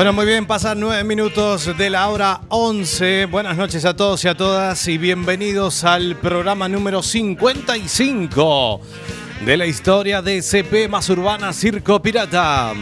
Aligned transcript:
Bueno, 0.00 0.14
muy 0.14 0.24
bien, 0.24 0.46
pasan 0.46 0.80
nueve 0.80 1.04
minutos 1.04 1.76
de 1.76 1.90
la 1.90 2.08
hora 2.08 2.40
11. 2.48 3.26
Buenas 3.26 3.58
noches 3.58 3.84
a 3.84 3.94
todos 3.94 4.24
y 4.24 4.28
a 4.28 4.34
todas 4.34 4.88
y 4.88 4.96
bienvenidos 4.96 5.84
al 5.84 6.16
programa 6.16 6.70
número 6.70 7.02
55 7.02 8.80
de 9.44 9.56
la 9.58 9.66
historia 9.66 10.22
de 10.22 10.40
CP 10.40 10.88
más 10.88 11.06
urbana 11.10 11.52
Circo 11.52 12.00
Pirata. 12.00 12.72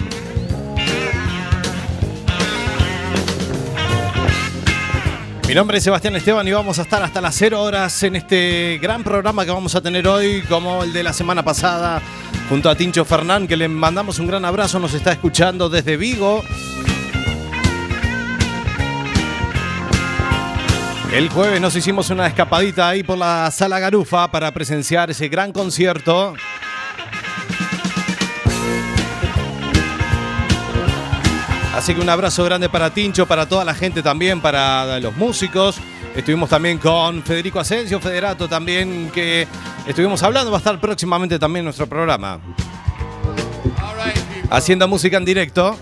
Mi 5.48 5.54
nombre 5.54 5.78
es 5.78 5.82
Sebastián 5.82 6.14
Esteban 6.14 6.46
y 6.46 6.52
vamos 6.52 6.78
a 6.78 6.82
estar 6.82 7.02
hasta 7.02 7.20
las 7.20 7.34
0 7.34 7.60
horas 7.60 8.00
en 8.04 8.14
este 8.14 8.78
gran 8.80 9.02
programa 9.02 9.44
que 9.44 9.50
vamos 9.50 9.74
a 9.74 9.80
tener 9.80 10.06
hoy, 10.06 10.42
como 10.42 10.84
el 10.84 10.92
de 10.92 11.02
la 11.02 11.12
semana 11.12 11.42
pasada, 11.42 12.00
junto 12.48 12.70
a 12.70 12.76
Tincho 12.76 13.04
Fernán, 13.04 13.48
que 13.48 13.56
le 13.56 13.66
mandamos 13.66 14.20
un 14.20 14.28
gran 14.28 14.44
abrazo, 14.44 14.78
nos 14.78 14.94
está 14.94 15.10
escuchando 15.10 15.68
desde 15.68 15.96
Vigo. 15.96 16.44
El 21.12 21.30
jueves 21.30 21.58
nos 21.58 21.74
hicimos 21.74 22.10
una 22.10 22.26
escapadita 22.26 22.90
ahí 22.90 23.02
por 23.02 23.16
la 23.16 23.50
sala 23.50 23.78
Garufa 23.78 24.30
para 24.30 24.52
presenciar 24.52 25.10
ese 25.10 25.28
gran 25.28 25.52
concierto. 25.52 26.34
Así 31.74 31.94
que 31.94 32.00
un 32.00 32.10
abrazo 32.10 32.44
grande 32.44 32.68
para 32.68 32.90
Tincho, 32.90 33.26
para 33.26 33.48
toda 33.48 33.64
la 33.64 33.74
gente 33.74 34.02
también, 34.02 34.42
para 34.42 35.00
los 35.00 35.16
músicos. 35.16 35.78
Estuvimos 36.14 36.50
también 36.50 36.76
con 36.76 37.22
Federico 37.22 37.58
Asensio, 37.58 38.00
Federato 38.00 38.46
también, 38.46 39.10
que 39.10 39.48
estuvimos 39.86 40.22
hablando, 40.22 40.50
va 40.50 40.58
a 40.58 40.60
estar 40.60 40.78
próximamente 40.78 41.38
también 41.38 41.60
en 41.60 41.66
nuestro 41.66 41.86
programa. 41.86 42.38
Haciendo 44.50 44.86
música 44.86 45.16
en 45.16 45.24
directo. 45.24 45.78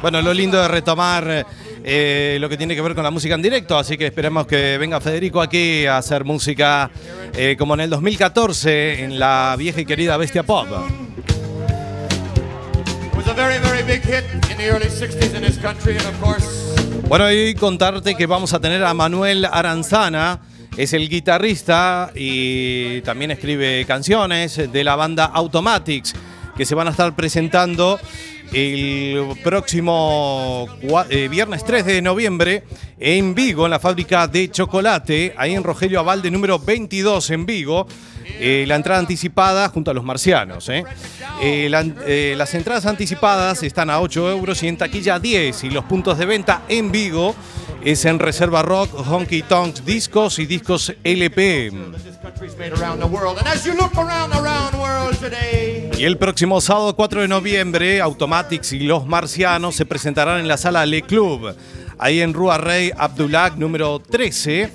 Bueno, 0.00 0.22
lo 0.22 0.32
lindo 0.32 0.60
de 0.60 0.68
retomar 0.68 1.46
eh, 1.88 2.36
lo 2.40 2.48
que 2.48 2.56
tiene 2.56 2.74
que 2.74 2.80
ver 2.82 2.96
con 2.96 3.04
la 3.04 3.12
música 3.12 3.36
en 3.36 3.42
directo, 3.42 3.78
así 3.78 3.96
que 3.96 4.06
esperemos 4.06 4.48
que 4.48 4.76
venga 4.76 5.00
Federico 5.00 5.40
aquí 5.40 5.86
a 5.86 5.98
hacer 5.98 6.24
música 6.24 6.90
eh, 7.36 7.54
como 7.56 7.74
en 7.74 7.80
el 7.80 7.90
2014 7.90 9.04
en 9.04 9.20
la 9.20 9.54
vieja 9.56 9.80
y 9.80 9.86
querida 9.86 10.16
Bestia 10.16 10.42
Pop. 10.42 10.66
was 13.14 13.28
a 13.28 13.32
very, 13.34 13.58
very 13.60 13.84
big 13.84 14.02
hit 14.02 14.24
in 14.50 14.58
the 14.58 14.68
early 14.68 14.86
60s 14.86 15.32
in 15.34 15.42
this 15.42 15.58
country, 15.58 15.96
and 15.96 16.06
of 16.06 16.20
course, 16.20 16.44
Bueno, 17.08 17.30
y 17.30 17.54
contarte 17.54 18.16
que 18.16 18.26
vamos 18.26 18.52
a 18.52 18.58
tener 18.58 18.82
a 18.82 18.92
Manuel 18.92 19.44
Aranzana, 19.44 20.40
es 20.76 20.92
el 20.92 21.08
guitarrista 21.08 22.10
y 22.16 23.00
también 23.02 23.30
escribe 23.30 23.84
canciones 23.86 24.72
de 24.72 24.84
la 24.84 24.96
banda 24.96 25.26
Automatics, 25.26 26.14
que 26.56 26.64
se 26.64 26.74
van 26.74 26.88
a 26.88 26.90
estar 26.90 27.14
presentando 27.14 27.98
el 28.52 29.26
próximo 29.42 30.68
eh, 31.10 31.28
viernes 31.28 31.64
3 31.64 31.84
de 31.84 32.02
noviembre 32.02 32.64
en 32.98 33.34
Vigo, 33.34 33.66
en 33.66 33.70
la 33.70 33.78
fábrica 33.78 34.26
de 34.28 34.50
chocolate, 34.50 35.34
ahí 35.36 35.54
en 35.54 35.64
Rogelio 35.64 36.00
Avalde 36.00 36.30
número 36.30 36.58
22 36.58 37.30
en 37.30 37.46
Vigo. 37.46 37.86
Eh, 38.38 38.64
la 38.66 38.74
entrada 38.76 38.98
anticipada 38.98 39.68
junto 39.68 39.90
a 39.90 39.94
los 39.94 40.04
marcianos. 40.04 40.68
eh, 41.40 42.34
las 42.36 42.54
entradas 42.54 42.86
anticipadas 42.86 43.62
están 43.62 43.90
a 43.90 44.00
8 44.00 44.30
euros 44.30 44.62
y 44.62 44.68
en 44.68 44.76
taquilla 44.76 45.18
10 45.18 45.64
y 45.64 45.70
los 45.70 45.84
puntos 45.84 46.18
de 46.18 46.26
venta 46.26 46.62
en 46.68 46.90
Vigo 46.90 47.34
es 47.86 48.04
en 48.04 48.18
Reserva 48.18 48.62
Rock, 48.62 48.92
Honky 49.08 49.42
Tonks 49.42 49.84
Discos 49.84 50.40
y 50.40 50.46
Discos 50.46 50.92
LP. 51.04 51.72
Y 55.96 56.04
el 56.04 56.18
próximo 56.18 56.60
sábado 56.60 56.96
4 56.96 57.20
de 57.20 57.28
noviembre, 57.28 58.00
Automatics 58.00 58.72
y 58.72 58.80
Los 58.80 59.06
Marcianos 59.06 59.76
se 59.76 59.86
presentarán 59.86 60.40
en 60.40 60.48
la 60.48 60.56
sala 60.56 60.84
Le 60.84 61.02
Club, 61.02 61.54
ahí 61.98 62.20
en 62.20 62.34
Rua 62.34 62.58
Rey 62.58 62.92
Abdullah 62.96 63.50
número 63.56 63.98
13. 64.00 64.70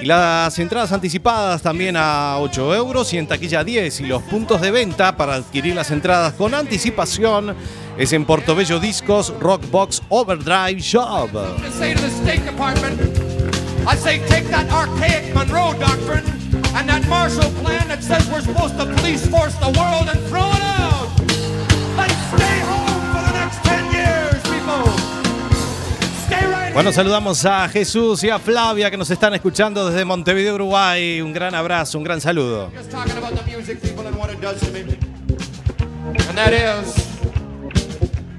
Y 0.00 0.06
las 0.06 0.58
entradas 0.58 0.90
anticipadas 0.92 1.62
también 1.62 1.96
a 1.96 2.38
8 2.38 2.74
euros 2.74 3.12
y 3.12 3.18
en 3.18 3.26
taquilla 3.26 3.62
10. 3.62 4.00
Y 4.00 4.06
los 4.06 4.22
puntos 4.22 4.60
de 4.60 4.70
venta 4.70 5.16
para 5.16 5.34
adquirir 5.34 5.74
las 5.74 5.90
entradas 5.90 6.32
con 6.34 6.54
anticipación 6.54 7.54
es 7.96 8.12
en 8.12 8.24
Portobello 8.24 8.80
Discos 8.80 9.32
Rockbox 9.38 10.02
Overdrive 10.08 10.80
Shop. 10.80 11.30
I 13.84 13.96
say 13.96 14.20
take 14.28 14.44
that 14.48 14.70
archaic 14.70 15.34
Monroe 15.34 15.74
Doctrine 15.78 16.24
and 16.76 16.88
that 16.88 17.04
Marshall 17.08 17.50
Plan 17.62 17.88
that 17.88 18.00
says 18.02 18.30
we're 18.30 18.40
supposed 18.40 18.78
to 18.78 18.86
police 18.86 19.26
force 19.26 19.54
the 19.56 19.72
world 19.76 20.08
and 20.08 20.20
throw 20.28 20.48
it 20.50 20.62
out. 20.62 21.31
Bueno, 26.74 26.90
saludamos 26.90 27.44
a 27.44 27.68
Jesús 27.68 28.24
y 28.24 28.30
a 28.30 28.38
Flavia 28.38 28.90
que 28.90 28.96
nos 28.96 29.10
están 29.10 29.34
escuchando 29.34 29.90
desde 29.90 30.06
Montevideo, 30.06 30.54
Uruguay. 30.54 31.20
Un 31.20 31.32
gran 31.32 31.54
abrazo, 31.54 31.98
un 31.98 32.04
gran 32.04 32.18
saludo. 32.20 32.70
Just 32.74 32.90
talking 32.90 33.16
about 33.18 33.34
the 33.34 33.54
music, 33.54 33.78
people, 33.82 34.06
and 34.06 34.16
what 34.16 34.30
it 34.32 34.40
does 34.40 34.58
to 34.60 34.70
me. 34.72 34.80
And 36.28 36.36
that 36.38 36.54
is, 36.54 36.94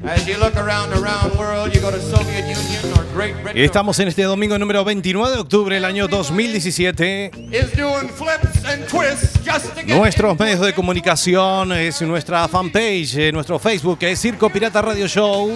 as 0.03 0.27
you 0.27 0.37
look 0.39 0.55
around 0.57 0.89
the 0.91 0.99
round 0.99 1.37
world, 1.37 1.75
you 1.75 1.79
go 1.79 1.91
to 1.91 1.99
Soviet 2.01 2.45
Union 2.45 2.97
or 2.97 3.05
Great 3.13 3.35
Britain. 3.35 3.61
Y 3.61 3.65
estamos 3.65 3.99
en 3.99 4.07
este 4.07 4.23
domingo 4.23 4.57
número 4.57 4.83
29 4.83 5.35
de 5.35 5.39
octubre 5.39 5.75
del 5.75 5.85
año 5.85 6.07
2017. 6.07 7.31
is 7.51 7.71
doing 7.77 8.09
flips 8.09 8.65
and 8.65 8.87
twists 8.87 9.39
just 9.45 9.75
to 9.75 9.83
get 9.85 9.95
Nuestros 9.95 10.39
medios 10.39 10.59
de 10.59 10.73
comunicación 10.73 11.71
es 11.73 12.01
nuestra 12.01 12.47
fanpage, 12.47 13.15
eh, 13.15 13.31
nuestro 13.31 13.59
Facebook 13.59 13.99
es 14.01 14.19
Circo 14.19 14.49
Pirata 14.49 14.81
Radio 14.81 15.07
Show. 15.07 15.51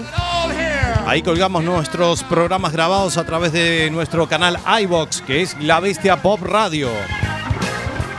Ahí 1.07 1.21
colgamos 1.21 1.63
nuestros 1.63 2.21
programas 2.23 2.73
grabados 2.73 3.15
a 3.15 3.23
través 3.23 3.53
de 3.53 3.89
nuestro 3.89 4.27
canal 4.27 4.59
iBox, 4.81 5.21
que 5.21 5.41
es 5.41 5.55
La 5.61 5.79
Bestia 5.79 6.21
Pop 6.21 6.41
Radio. 6.41 6.89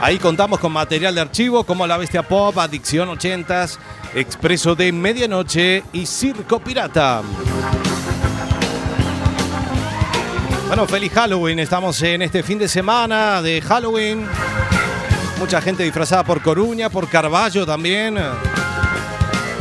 Ahí 0.00 0.16
contamos 0.16 0.58
con 0.58 0.72
material 0.72 1.14
de 1.14 1.20
archivo 1.20 1.64
como 1.64 1.86
La 1.86 1.98
Bestia 1.98 2.22
Pop, 2.22 2.56
Adicción 2.56 3.10
80s, 3.10 3.76
Expreso 4.14 4.74
de 4.74 4.90
Medianoche 4.90 5.84
y 5.92 6.06
Circo 6.06 6.60
Pirata. 6.60 7.20
Bueno, 10.68 10.86
feliz 10.86 11.12
Halloween. 11.12 11.58
Estamos 11.58 12.00
en 12.00 12.22
este 12.22 12.42
fin 12.42 12.58
de 12.58 12.68
semana 12.68 13.42
de 13.42 13.60
Halloween. 13.60 14.26
Mucha 15.38 15.60
gente 15.60 15.82
disfrazada 15.82 16.24
por 16.24 16.40
Coruña, 16.40 16.88
por 16.88 17.06
Carballo 17.06 17.66
también. 17.66 18.16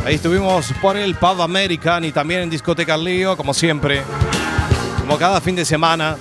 Ahí 0.08 0.14
estuvimos 0.14 0.72
por 0.80 0.96
el 0.96 1.14
Pub 1.16 1.42
American 1.42 2.02
y 2.02 2.12
también 2.12 2.40
en 2.40 2.48
Discoteca 2.48 2.96
Lío, 2.96 3.36
como 3.36 3.52
siempre. 3.52 4.00
Como 5.00 5.18
cada 5.18 5.38
fin 5.38 5.54
de 5.54 5.66
semana. 5.66 6.16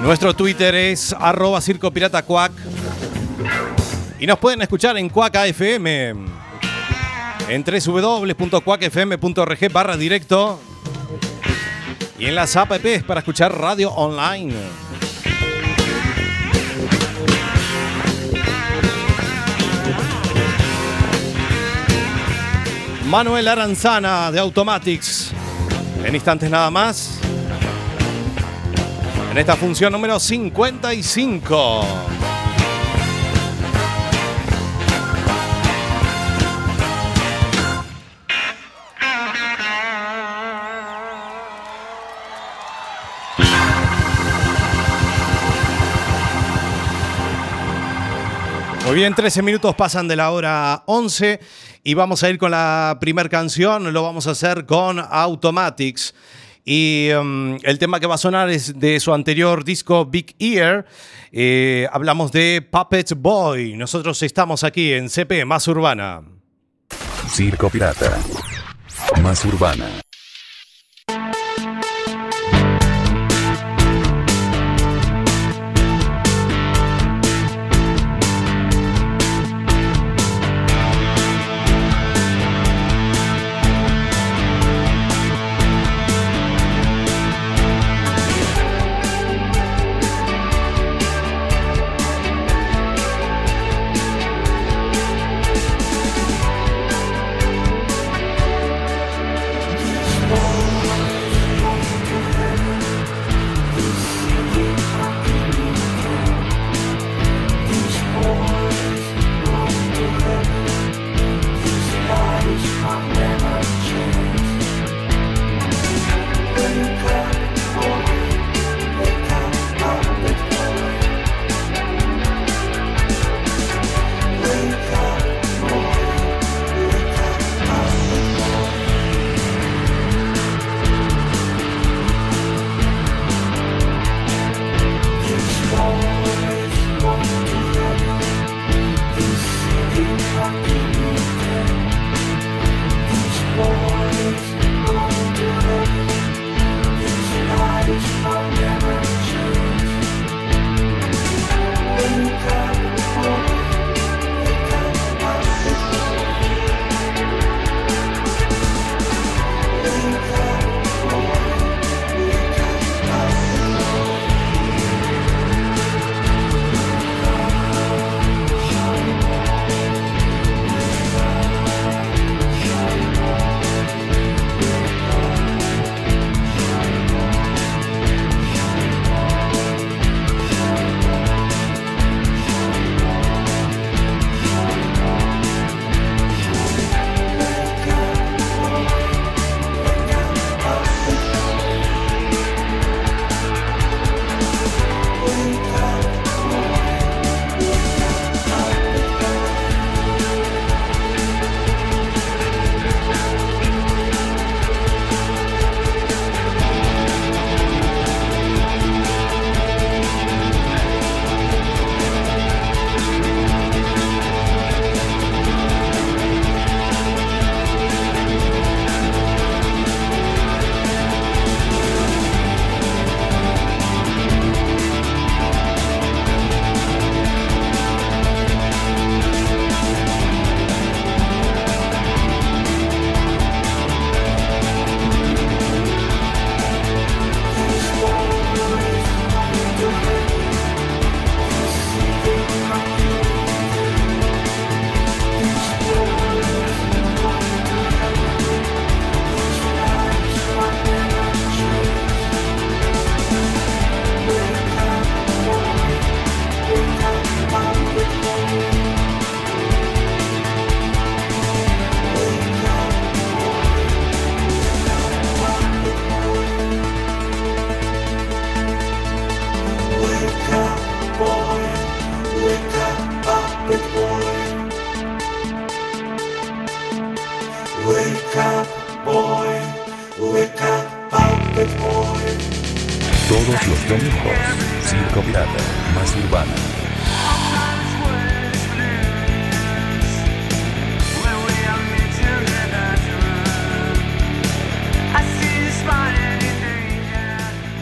Nuestro 0.00 0.34
Twitter 0.34 0.74
es 0.74 1.12
arroba 1.12 1.60
Circo. 1.60 1.92
Y 4.18 4.26
nos 4.26 4.38
pueden 4.38 4.62
escuchar 4.62 4.96
en 4.96 5.10
Cuac 5.10 5.34
FM. 5.34 6.14
En 7.50 7.62
www.cuacfm.org 7.62 9.70
barra 9.70 9.98
directo. 9.98 10.58
Y 12.18 12.24
en 12.24 12.34
las 12.34 12.56
apps 12.56 13.02
para 13.06 13.20
escuchar 13.20 13.54
radio 13.54 13.92
online. 13.92 14.85
Manuel 23.06 23.46
Aranzana 23.46 24.32
de 24.32 24.40
Automatics. 24.40 25.30
En 26.04 26.14
instantes 26.14 26.50
nada 26.50 26.70
más. 26.72 27.20
En 29.30 29.38
esta 29.38 29.54
función 29.54 29.92
número 29.92 30.18
55. 30.18 31.84
Bien, 48.96 49.14
13 49.14 49.42
minutos 49.42 49.74
pasan 49.74 50.08
de 50.08 50.16
la 50.16 50.30
hora 50.30 50.82
11 50.86 51.38
y 51.84 51.92
vamos 51.92 52.22
a 52.22 52.30
ir 52.30 52.38
con 52.38 52.50
la 52.50 52.96
primera 52.98 53.28
canción. 53.28 53.92
Lo 53.92 54.02
vamos 54.02 54.26
a 54.26 54.30
hacer 54.30 54.64
con 54.64 54.98
Automatics. 54.98 56.14
Y 56.64 57.10
um, 57.12 57.58
el 57.62 57.78
tema 57.78 58.00
que 58.00 58.06
va 58.06 58.14
a 58.14 58.18
sonar 58.18 58.48
es 58.48 58.78
de 58.78 58.98
su 58.98 59.12
anterior 59.12 59.64
disco 59.64 60.06
Big 60.06 60.34
Ear. 60.38 60.86
Eh, 61.30 61.86
hablamos 61.92 62.32
de 62.32 62.66
Puppet 62.68 63.12
Boy. 63.16 63.76
Nosotros 63.76 64.22
estamos 64.22 64.64
aquí 64.64 64.94
en 64.94 65.10
CP 65.10 65.44
Más 65.44 65.68
Urbana. 65.68 66.22
Circo 67.28 67.68
Pirata. 67.68 68.18
Más 69.20 69.44
urbana. 69.44 70.05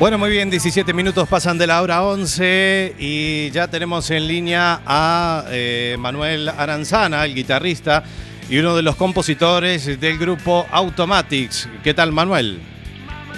Bueno, 0.04 0.18
muy 0.18 0.28
bien, 0.28 0.50
17 0.50 0.92
minutos 0.92 1.26
pasan 1.26 1.56
de 1.56 1.66
la 1.66 1.80
hora 1.80 2.02
11 2.02 2.96
y 2.98 3.50
ya 3.52 3.68
tenemos 3.68 4.10
en 4.10 4.28
línea 4.28 4.82
a 4.84 5.46
eh, 5.48 5.96
Manuel 5.98 6.50
Aranzana, 6.50 7.24
el 7.24 7.34
guitarrista 7.34 8.04
y 8.50 8.58
uno 8.58 8.76
de 8.76 8.82
los 8.82 8.96
compositores 8.96 9.98
del 9.98 10.18
grupo 10.18 10.66
Automatics. 10.70 11.70
¿Qué 11.82 11.94
tal, 11.94 12.12
Manuel? 12.12 12.60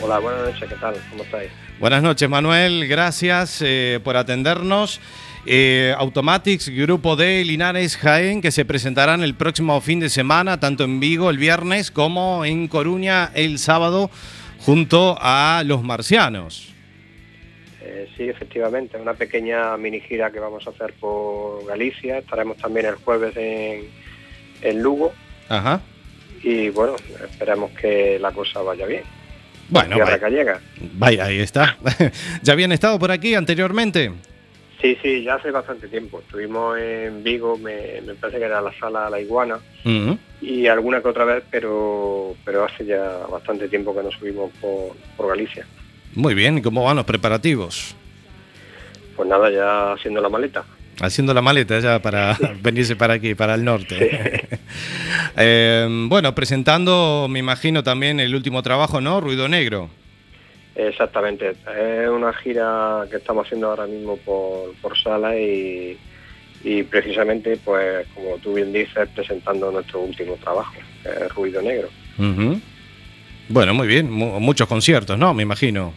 Hola, 0.03 0.19
buenas 0.19 0.43
noches, 0.43 0.69
¿qué 0.69 0.75
tal? 0.75 0.97
¿Cómo 1.09 1.23
estáis? 1.23 1.53
Buenas 1.79 2.03
noches, 2.03 2.29
Manuel. 2.29 2.89
Gracias 2.89 3.63
eh, 3.65 4.01
por 4.03 4.17
atendernos. 4.17 5.01
Eh, 5.47 5.95
Automatics, 5.97 6.69
grupo 6.71 7.15
de 7.15 7.45
Linares 7.45 7.97
Jaén, 7.97 8.43
que 8.43 8.51
se 8.51 8.65
presentarán 8.65 9.23
el 9.23 9.37
próximo 9.37 9.81
fin 9.81 10.01
de 10.01 10.11
semana, 10.11 10.59
tanto 10.59 10.83
en 10.83 10.99
Vigo 10.99 11.31
el 11.31 11.39
viernes 11.39 11.93
como 11.93 12.45
en 12.45 12.67
Coruña 12.67 13.31
el 13.35 13.61
sábado, 13.61 14.11
junto 14.67 15.17
a 15.21 15.63
los 15.65 15.85
marcianos. 15.85 16.75
Eh, 17.81 18.09
sí, 18.17 18.25
efectivamente, 18.29 18.99
una 18.99 19.15
pequeña 19.15 19.77
mini 19.77 20.01
gira 20.01 20.33
que 20.33 20.41
vamos 20.41 20.67
a 20.67 20.71
hacer 20.71 20.93
por 20.95 21.65
Galicia. 21.67 22.19
Estaremos 22.19 22.57
también 22.57 22.87
el 22.87 22.97
jueves 22.97 23.37
en, 23.37 23.85
en 24.63 24.83
Lugo 24.83 25.13
Ajá. 25.49 25.81
y 26.43 26.71
bueno, 26.71 26.97
esperamos 27.31 27.71
que 27.81 28.19
la 28.19 28.33
cosa 28.33 28.61
vaya 28.63 28.87
bien. 28.87 29.05
Bueno, 29.69 29.99
vaya, 30.95 31.25
ahí 31.25 31.39
está. 31.39 31.77
¿Ya 32.43 32.53
habían 32.53 32.73
estado 32.73 32.99
por 32.99 33.13
aquí 33.13 33.37
anteriormente? 33.37 34.13
Sí, 34.81 34.97
sí, 35.03 35.23
ya 35.23 35.37
hace 35.37 35.51
bastante 35.51 35.89
tiempo. 35.89 36.21
Estuvimos 36.21 36.79
en 36.79 37.25
Vigo, 37.25 37.57
me, 37.57 38.01
me 38.03 38.15
parece 38.15 38.39
que 38.39 38.45
era 38.45 38.61
la 38.61 38.73
sala 38.79 39.09
La 39.09 39.21
Iguana, 39.21 39.59
y 40.41 40.67
alguna 40.67 41.01
que 41.01 41.09
otra 41.09 41.25
vez, 41.25 41.45
pero, 41.51 42.35
pero 42.45 42.65
hace 42.65 42.85
ya 42.85 43.19
bastante 43.31 43.69
tiempo 43.69 43.95
que 43.95 44.03
nos 44.03 44.15
subimos 44.15 44.51
por, 44.61 44.95
por 45.17 45.29
Galicia. 45.29 45.67
Muy 46.15 46.35
bien, 46.35 46.59
¿y 46.59 46.63
cómo 46.63 46.85
van 46.85 46.97
los 46.97 47.05
preparativos? 47.05 47.95
Pues 49.17 49.29
nada, 49.29 49.51
ya 49.51 49.93
haciendo 49.93 50.21
la 50.21 50.29
maleta. 50.29 50.65
Haciendo 51.01 51.33
la 51.35 51.43
maleta 51.43 51.79
ya 51.79 52.01
para 52.01 52.37
venirse 52.63 52.97
para 52.97 53.15
aquí, 53.15 53.35
para 53.35 53.55
el 53.55 53.65
norte. 53.65 54.49
Eh, 55.39 55.87
bueno, 56.09 56.35
presentando, 56.35 57.27
me 57.29 57.41
imagino, 57.41 57.83
también 57.83 58.21
el 58.21 58.35
último 58.35 58.63
trabajo, 58.63 59.03
¿no? 59.03 59.21
Ruido 59.21 59.49
Negro. 59.49 59.91
Exactamente, 60.77 61.51
es 61.51 62.09
una 62.09 62.33
gira 62.35 63.07
que 63.11 63.17
estamos 63.17 63.47
haciendo 63.47 63.69
ahora 63.71 63.87
mismo 63.87 64.19
por, 64.19 64.75
por 64.83 64.97
sala 64.99 65.35
y, 65.39 65.97
y 66.63 66.83
precisamente, 66.83 67.57
pues 67.65 68.07
como 68.15 68.37
tú 68.39 68.53
bien 68.55 68.73
dices, 68.75 69.09
presentando 69.15 69.71
nuestro 69.73 70.01
último 70.01 70.35
trabajo, 70.37 70.75
que 71.03 71.09
es 71.09 71.35
Ruido 71.35 71.63
Negro. 71.63 71.89
Ujú. 72.19 72.61
Bueno, 73.49 73.73
muy 73.73 73.87
bien, 73.87 74.11
mu- 74.11 74.39
muchos 74.39 74.69
conciertos, 74.69 75.17
¿no? 75.19 75.33
Me 75.33 75.45
imagino. 75.45 75.95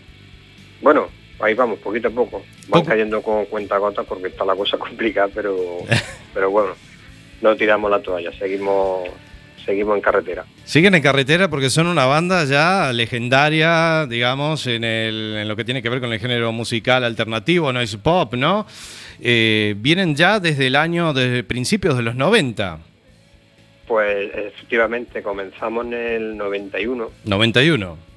Bueno, 0.82 1.10
ahí 1.42 1.54
vamos, 1.56 1.80
poquito 1.80 2.08
a 2.08 2.12
poco. 2.12 2.46
Van 2.70 2.86
cayendo 2.86 3.22
con 3.22 3.46
cuenta 3.48 3.78
gota 3.80 4.04
porque 4.04 4.28
está 4.28 4.46
la 4.46 4.56
cosa 4.56 4.78
complicada, 4.80 5.28
pero, 5.34 5.58
pero 6.34 6.52
bueno, 6.52 6.70
no 7.42 7.54
tiramos 7.58 7.92
la 7.92 8.02
toalla, 8.02 8.32
seguimos, 8.40 9.10
seguimos 9.70 9.96
en 9.96 10.02
carretera. 10.02 10.46
Siguen 10.66 10.96
en 10.96 11.02
carretera 11.02 11.50
porque 11.50 11.70
son 11.70 11.88
una 11.88 12.06
banda 12.06 12.44
ya 12.46 12.92
legendaria, 12.92 14.06
digamos, 14.08 14.66
en, 14.68 14.84
el- 14.84 15.36
en 15.38 15.48
lo 15.48 15.56
que 15.56 15.64
tiene 15.64 15.82
que 15.82 15.90
ver 15.90 16.00
con 16.02 16.12
el 16.12 16.20
género 16.20 16.52
musical 16.52 17.04
alternativo, 17.04 17.72
no 17.72 17.80
es 17.82 17.96
pop, 17.98 18.34
¿no? 18.34 18.66
Eh, 19.22 19.76
vienen 19.78 20.16
ya 20.16 20.40
desde 20.40 20.68
el 20.68 20.76
año, 20.76 21.14
desde 21.14 21.44
principios 21.44 21.96
de 21.98 22.04
los 22.04 22.16
90, 22.16 22.80
Pues 23.88 24.30
efectivamente 24.36 25.22
comenzamos 25.24 25.86
en 25.88 25.94
el 25.94 26.38
91 26.38 27.10
91. 27.26 28.09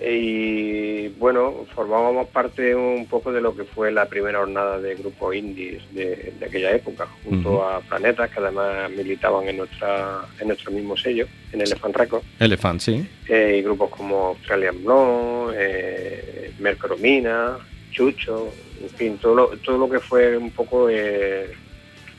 Y 0.00 1.08
bueno, 1.18 1.66
formábamos 1.74 2.28
parte 2.28 2.74
un 2.74 3.06
poco 3.06 3.32
de 3.32 3.40
lo 3.40 3.56
que 3.56 3.64
fue 3.64 3.90
la 3.90 4.06
primera 4.06 4.38
jornada 4.38 4.78
de 4.78 4.94
grupos 4.94 5.34
indies 5.34 5.82
de, 5.92 6.32
de 6.38 6.46
aquella 6.46 6.70
época, 6.72 7.08
junto 7.24 7.64
a 7.64 7.80
Planetas, 7.80 8.30
que 8.30 8.38
además 8.38 8.90
militaban 8.90 9.48
en 9.48 9.56
nuestra 9.56 10.20
en 10.40 10.48
nuestro 10.48 10.70
mismo 10.70 10.96
sello, 10.96 11.26
en 11.52 11.60
Elephant 11.60 11.96
Records, 11.96 12.24
Elephant, 12.38 12.80
sí. 12.80 13.06
eh, 13.28 13.56
y 13.58 13.62
grupos 13.62 13.90
como 13.90 14.28
Australian 14.28 14.84
Blonde, 14.84 15.56
eh, 15.58 16.52
Mercromina, 16.60 17.58
Chucho, 17.90 18.52
en 18.80 18.90
fin, 18.90 19.18
todo 19.18 19.34
lo, 19.34 19.48
todo 19.58 19.78
lo 19.78 19.90
que 19.90 19.98
fue 19.98 20.36
un 20.36 20.52
poco 20.52 20.88
eh, 20.88 21.50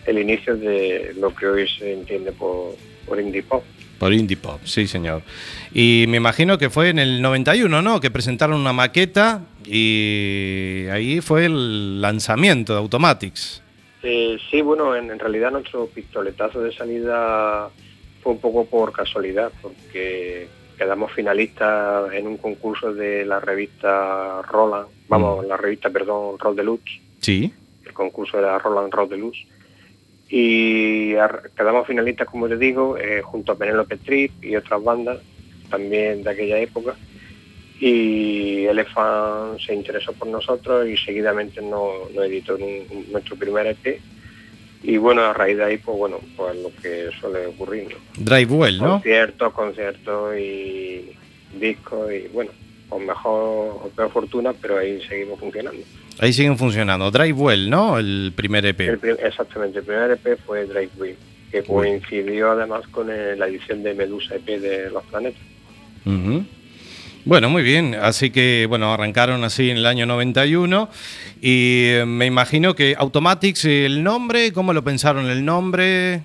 el 0.05 0.19
inicio 0.19 0.57
de 0.57 1.13
lo 1.17 1.33
que 1.33 1.47
hoy 1.47 1.67
se 1.67 1.93
entiende 1.93 2.31
por, 2.33 2.75
por 3.05 3.19
indie 3.19 3.43
pop. 3.43 3.63
Por 3.99 4.13
Indie 4.13 4.37
Pop, 4.37 4.61
sí, 4.63 4.87
señor. 4.87 5.21
Y 5.73 6.05
me 6.07 6.17
imagino 6.17 6.57
que 6.57 6.69
fue 6.69 6.89
en 6.89 6.99
el 6.99 7.21
91, 7.21 7.81
¿no? 7.81 7.99
Que 7.99 8.09
presentaron 8.09 8.59
una 8.59 8.73
maqueta 8.73 9.41
y 9.65 10.85
ahí 10.91 11.21
fue 11.21 11.45
el 11.45 12.01
lanzamiento 12.01 12.73
de 12.73 12.79
Automatics. 12.79 13.61
Eh, 14.01 14.37
sí, 14.49 14.61
bueno, 14.61 14.95
en, 14.95 15.11
en 15.11 15.19
realidad 15.19 15.51
nuestro 15.51 15.87
pistoletazo 15.87 16.61
de 16.61 16.71
salida 16.73 17.69
fue 18.23 18.31
un 18.33 18.39
poco 18.39 18.65
por 18.65 18.93
casualidad, 18.93 19.51
porque 19.61 20.47
quedamos 20.77 21.11
finalistas 21.11 22.13
en 22.13 22.25
un 22.27 22.37
concurso 22.37 22.93
de 22.93 23.25
la 23.25 23.41
revista 23.41 24.41
Roland, 24.43 24.87
vamos, 25.09 25.45
la 25.45 25.57
revista, 25.57 25.89
perdón, 25.89 26.39
Roll 26.39 26.55
de 26.55 26.63
Luz, 26.63 26.79
Sí. 27.19 27.51
el 27.85 27.91
concurso 27.93 28.39
era 28.39 28.57
Roland 28.59 28.93
Roll 28.93 29.09
de 29.09 29.17
Luz, 29.17 29.37
y 30.29 31.13
quedamos 31.57 31.87
finalistas, 31.87 32.27
como 32.27 32.47
te 32.47 32.57
digo, 32.57 32.97
eh, 32.97 33.21
junto 33.23 33.51
a 33.51 33.57
Penélope 33.57 33.97
Trip 33.97 34.43
y 34.43 34.55
otras 34.55 34.83
bandas, 34.83 35.17
también 35.69 36.23
de 36.23 36.29
aquella 36.29 36.59
época, 36.59 36.95
y 37.79 38.65
Elephant 38.65 39.59
se 39.59 39.73
interesó 39.73 40.13
por 40.13 40.27
nosotros 40.27 40.87
y 40.87 40.97
seguidamente 40.97 41.61
nos, 41.61 42.11
nos 42.13 42.25
editó 42.25 42.55
un- 42.55 43.05
nuestro 43.11 43.35
primer 43.37 43.67
EP 43.67 43.99
y 44.83 44.97
bueno 44.97 45.21
a 45.23 45.33
raíz 45.33 45.57
de 45.57 45.63
ahí 45.63 45.77
pues 45.77 45.97
bueno 45.97 46.19
pues 46.37 46.55
lo 46.57 46.71
que 46.81 47.09
suele 47.19 47.47
ocurrir 47.47 47.87
¿no? 47.89 47.95
Drive 48.17 48.53
Well, 48.53 48.77
¿no? 48.79 48.91
conciertos 48.93 49.53
conciertos 49.53 50.37
y 50.37 51.11
discos 51.59 52.11
y 52.13 52.27
bueno 52.29 52.51
con 52.87 53.05
mejor 53.05 53.81
o 53.83 53.91
peor 53.95 54.09
fortuna 54.11 54.53
pero 54.53 54.77
ahí 54.77 55.01
seguimos 55.07 55.39
funcionando 55.39 55.81
Ahí 56.19 56.33
siguen 56.33 56.57
funcionando. 56.57 57.11
Drive 57.11 57.33
Well, 57.33 57.69
¿no? 57.69 57.97
El 57.97 58.33
primer 58.35 58.65
EP. 58.65 58.79
El 58.81 58.99
exactamente 59.23 59.79
el 59.79 59.85
primer 59.85 60.11
EP 60.11 60.39
fue 60.45 60.65
Drive 60.65 60.91
Wheel 60.97 61.17
que 61.51 61.63
coincidió 61.63 62.51
además 62.51 62.87
con 62.87 63.09
eh, 63.09 63.35
la 63.35 63.47
edición 63.47 63.83
de 63.83 63.93
Medusa 63.93 64.35
EP 64.35 64.59
de 64.59 64.89
Los 64.89 65.03
Planetas. 65.05 65.41
Bueno, 67.25 67.49
muy 67.49 67.63
bien. 67.63 67.95
Así 67.95 68.31
que, 68.31 68.65
bueno, 68.69 68.93
arrancaron 68.93 69.43
así 69.43 69.69
en 69.69 69.77
el 69.77 69.85
año 69.85 70.05
91. 70.05 70.89
Y 71.41 71.85
eh, 71.87 72.05
me 72.05 72.25
imagino 72.25 72.75
que 72.75 72.95
Automatics, 72.97 73.65
el 73.65 74.03
nombre, 74.03 74.53
¿cómo 74.53 74.73
lo 74.73 74.83
pensaron 74.83 75.27
el 75.27 75.43
nombre? 75.43 76.23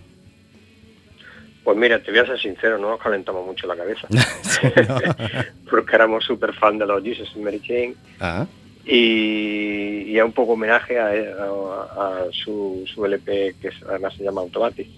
Pues 1.63 1.77
mira, 1.77 2.03
te 2.03 2.11
voy 2.11 2.21
a 2.21 2.27
ser 2.27 2.39
sincero, 2.39 2.79
no 2.79 2.91
nos 2.91 3.01
calentamos 3.01 3.45
mucho 3.47 3.67
la 3.67 3.77
cabeza. 3.77 4.07
Porque 5.71 5.95
éramos 5.95 6.25
súper 6.25 6.53
fan 6.55 6.79
de 6.79 6.87
los 6.87 7.03
Jesus 7.03 7.33
y 7.35 7.39
Mary 7.41 7.61
Chain. 7.61 7.97
Ah, 8.21 8.47
Y, 8.87 10.11
y 10.13 10.19
es 10.19 10.25
un 10.25 10.33
poco 10.33 10.53
homenaje 10.53 10.99
a, 10.99 11.07
a- 11.09 11.11
a 11.11 12.25
su, 12.33 12.85
su 12.93 13.05
LP 13.05 13.55
que 13.61 13.69
es- 13.69 13.83
además 13.89 14.15
se 14.17 14.25
llama 14.25 14.41
Automatic. 14.43 14.89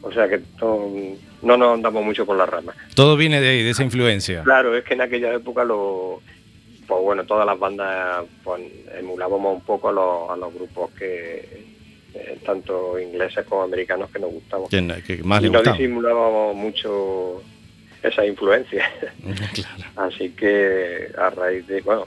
O 0.00 0.12
sea 0.12 0.28
que 0.28 0.40
no 1.42 1.56
nos 1.56 1.74
andamos 1.74 2.04
mucho 2.04 2.24
con 2.24 2.38
las 2.38 2.48
ramas. 2.48 2.74
Todo 2.94 3.16
viene 3.16 3.40
de 3.40 3.48
ahí, 3.48 3.62
de 3.62 3.70
esa 3.70 3.84
influencia. 3.84 4.42
Claro, 4.42 4.76
es 4.76 4.84
que 4.84 4.94
en 4.94 5.02
aquella 5.02 5.34
época 5.34 5.64
lo, 5.64 6.20
pues 6.86 7.02
bueno, 7.02 7.24
todas 7.24 7.44
las 7.44 7.58
bandas 7.58 8.24
pues, 8.44 8.62
emulábamos 8.98 9.54
un 9.56 9.60
poco 9.62 9.88
a 9.90 9.92
los, 9.92 10.30
a 10.30 10.36
los 10.36 10.54
grupos 10.54 10.90
que 10.92 11.66
eh, 12.14 12.38
tanto 12.46 12.98
ingleses 12.98 13.44
como 13.44 13.62
americanos 13.62 14.08
que 14.10 14.18
nos 14.18 14.30
gustaban. 14.32 14.68
Que, 14.68 15.20
más 15.24 15.42
y 15.42 15.50
no 15.50 15.58
gustaba. 15.58 15.76
disimulábamos 15.76 16.56
mucho 16.56 17.42
esa 18.02 18.24
influencia. 18.24 18.88
Claro. 19.52 19.84
Así 19.96 20.30
que 20.30 21.08
a 21.18 21.28
raíz 21.30 21.66
de, 21.66 21.80
bueno, 21.82 22.06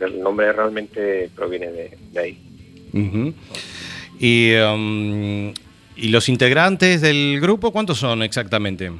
el 0.00 0.20
nombre 0.20 0.52
realmente 0.52 1.30
proviene 1.34 1.70
de, 1.70 1.98
de 2.12 2.20
ahí. 2.20 2.38
Y, 4.18 4.54
um, 4.56 5.52
¿Y 5.96 6.08
los 6.08 6.28
integrantes 6.28 7.00
del 7.00 7.40
grupo 7.40 7.72
cuántos 7.72 7.98
son 7.98 8.22
exactamente? 8.22 8.90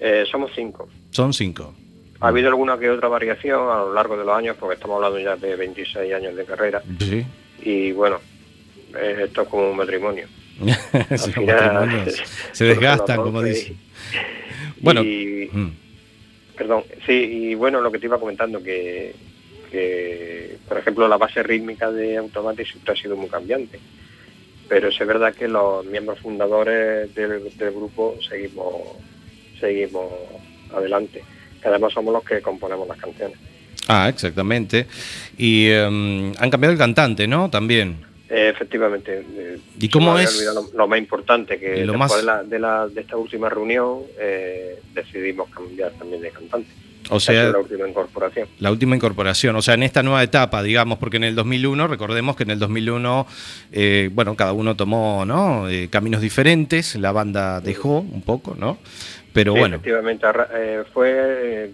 Eh, 0.00 0.24
somos 0.30 0.50
cinco. 0.54 0.88
Son 1.10 1.32
cinco. 1.32 1.74
Ha 2.20 2.28
habido 2.28 2.48
alguna 2.48 2.78
que 2.78 2.88
otra 2.90 3.08
variación 3.08 3.60
a 3.70 3.78
lo 3.78 3.92
largo 3.94 4.16
de 4.16 4.24
los 4.24 4.36
años, 4.36 4.56
porque 4.58 4.74
estamos 4.76 4.96
hablando 4.96 5.18
ya 5.18 5.36
de 5.36 5.56
26 5.56 6.14
años 6.14 6.34
de 6.36 6.44
carrera. 6.44 6.82
Sí. 6.98 7.24
Y 7.62 7.92
bueno, 7.92 8.18
esto 9.20 9.42
es 9.42 9.48
como 9.48 9.70
un 9.70 9.76
matrimonio. 9.76 10.26
Sí, 11.16 11.32
final, 11.32 11.74
matrimonios 11.74 12.22
se 12.52 12.64
desgastan, 12.64 13.16
como 13.22 13.42
dicen. 13.42 13.76
Bueno, 14.80 15.02
Y- 15.02 15.48
mm, 15.52 15.70
Perdón, 16.56 16.84
sí, 17.04 17.12
y 17.12 17.54
bueno, 17.56 17.80
lo 17.80 17.90
que 17.90 17.98
te 17.98 18.06
iba 18.06 18.18
comentando, 18.20 18.62
que, 18.62 19.12
por 20.68 20.78
ejemplo, 20.78 21.08
la 21.08 21.16
base 21.16 21.42
rítmica 21.42 21.90
de 21.90 22.16
Automatic 22.16 22.66
siempre 22.66 22.92
ha 22.92 22.96
sido 22.96 23.16
muy 23.16 23.28
cambiante. 23.28 23.78
Pero 24.68 24.88
es 24.88 24.98
verdad 24.98 25.34
que 25.34 25.46
los 25.48 25.84
miembros 25.86 26.18
fundadores 26.20 27.14
del, 27.14 27.56
del 27.56 27.70
grupo 27.72 28.16
seguimos, 28.28 28.82
seguimos 29.60 30.10
adelante. 30.74 31.22
Que 31.60 31.68
además 31.68 31.92
somos 31.92 32.12
los 32.14 32.24
que 32.24 32.40
componemos 32.40 32.88
las 32.88 32.98
canciones. 32.98 33.36
Ah, 33.88 34.08
exactamente. 34.08 34.86
Y 35.36 35.68
em, 35.68 36.32
han 36.38 36.50
cambiado 36.50 36.72
el 36.72 36.78
cantante, 36.78 37.26
¿no? 37.26 37.50
También. 37.50 37.96
Eh, 38.30 38.48
efectivamente. 38.54 39.22
eh, 39.36 39.58
¿Y 39.78 39.88
cómo 39.90 40.18
es? 40.18 40.42
Lo, 40.54 40.70
lo 40.74 40.88
más 40.88 40.98
importante, 40.98 41.58
que 41.60 41.84
lo 41.84 41.92
después 41.92 41.98
más- 41.98 42.16
de, 42.16 42.22
la, 42.24 42.42
de, 42.42 42.58
la- 42.58 42.88
de 42.88 43.00
esta 43.02 43.16
última 43.18 43.50
reunión 43.50 44.00
eh, 44.18 44.80
decidimos 44.94 45.50
cambiar 45.50 45.92
también 45.92 46.22
de 46.22 46.30
cantante. 46.30 46.70
O 47.10 47.20
sea, 47.20 47.50
la 47.50 47.58
última 47.58 47.88
incorporación. 47.88 48.48
La 48.60 48.70
última 48.70 48.96
incorporación, 48.96 49.56
o 49.56 49.62
sea, 49.62 49.74
en 49.74 49.82
esta 49.82 50.02
nueva 50.02 50.22
etapa, 50.22 50.62
digamos, 50.62 50.98
porque 50.98 51.16
en 51.18 51.24
el 51.24 51.34
2001, 51.34 51.86
recordemos 51.86 52.36
que 52.36 52.44
en 52.44 52.50
el 52.50 52.58
2001, 52.58 53.26
eh, 53.72 54.10
bueno, 54.12 54.34
cada 54.36 54.52
uno 54.52 54.74
tomó 54.76 55.24
¿no? 55.26 55.68
Eh, 55.68 55.88
caminos 55.90 56.20
diferentes, 56.20 56.94
la 56.96 57.12
banda 57.12 57.60
dejó 57.60 57.98
un 58.00 58.22
poco, 58.22 58.54
¿no? 58.58 58.78
Pero 59.32 59.52
Sí, 59.54 59.58
bueno, 59.60 59.76
Efectivamente, 59.76 60.26
eh, 60.54 60.84
fue 60.92 61.70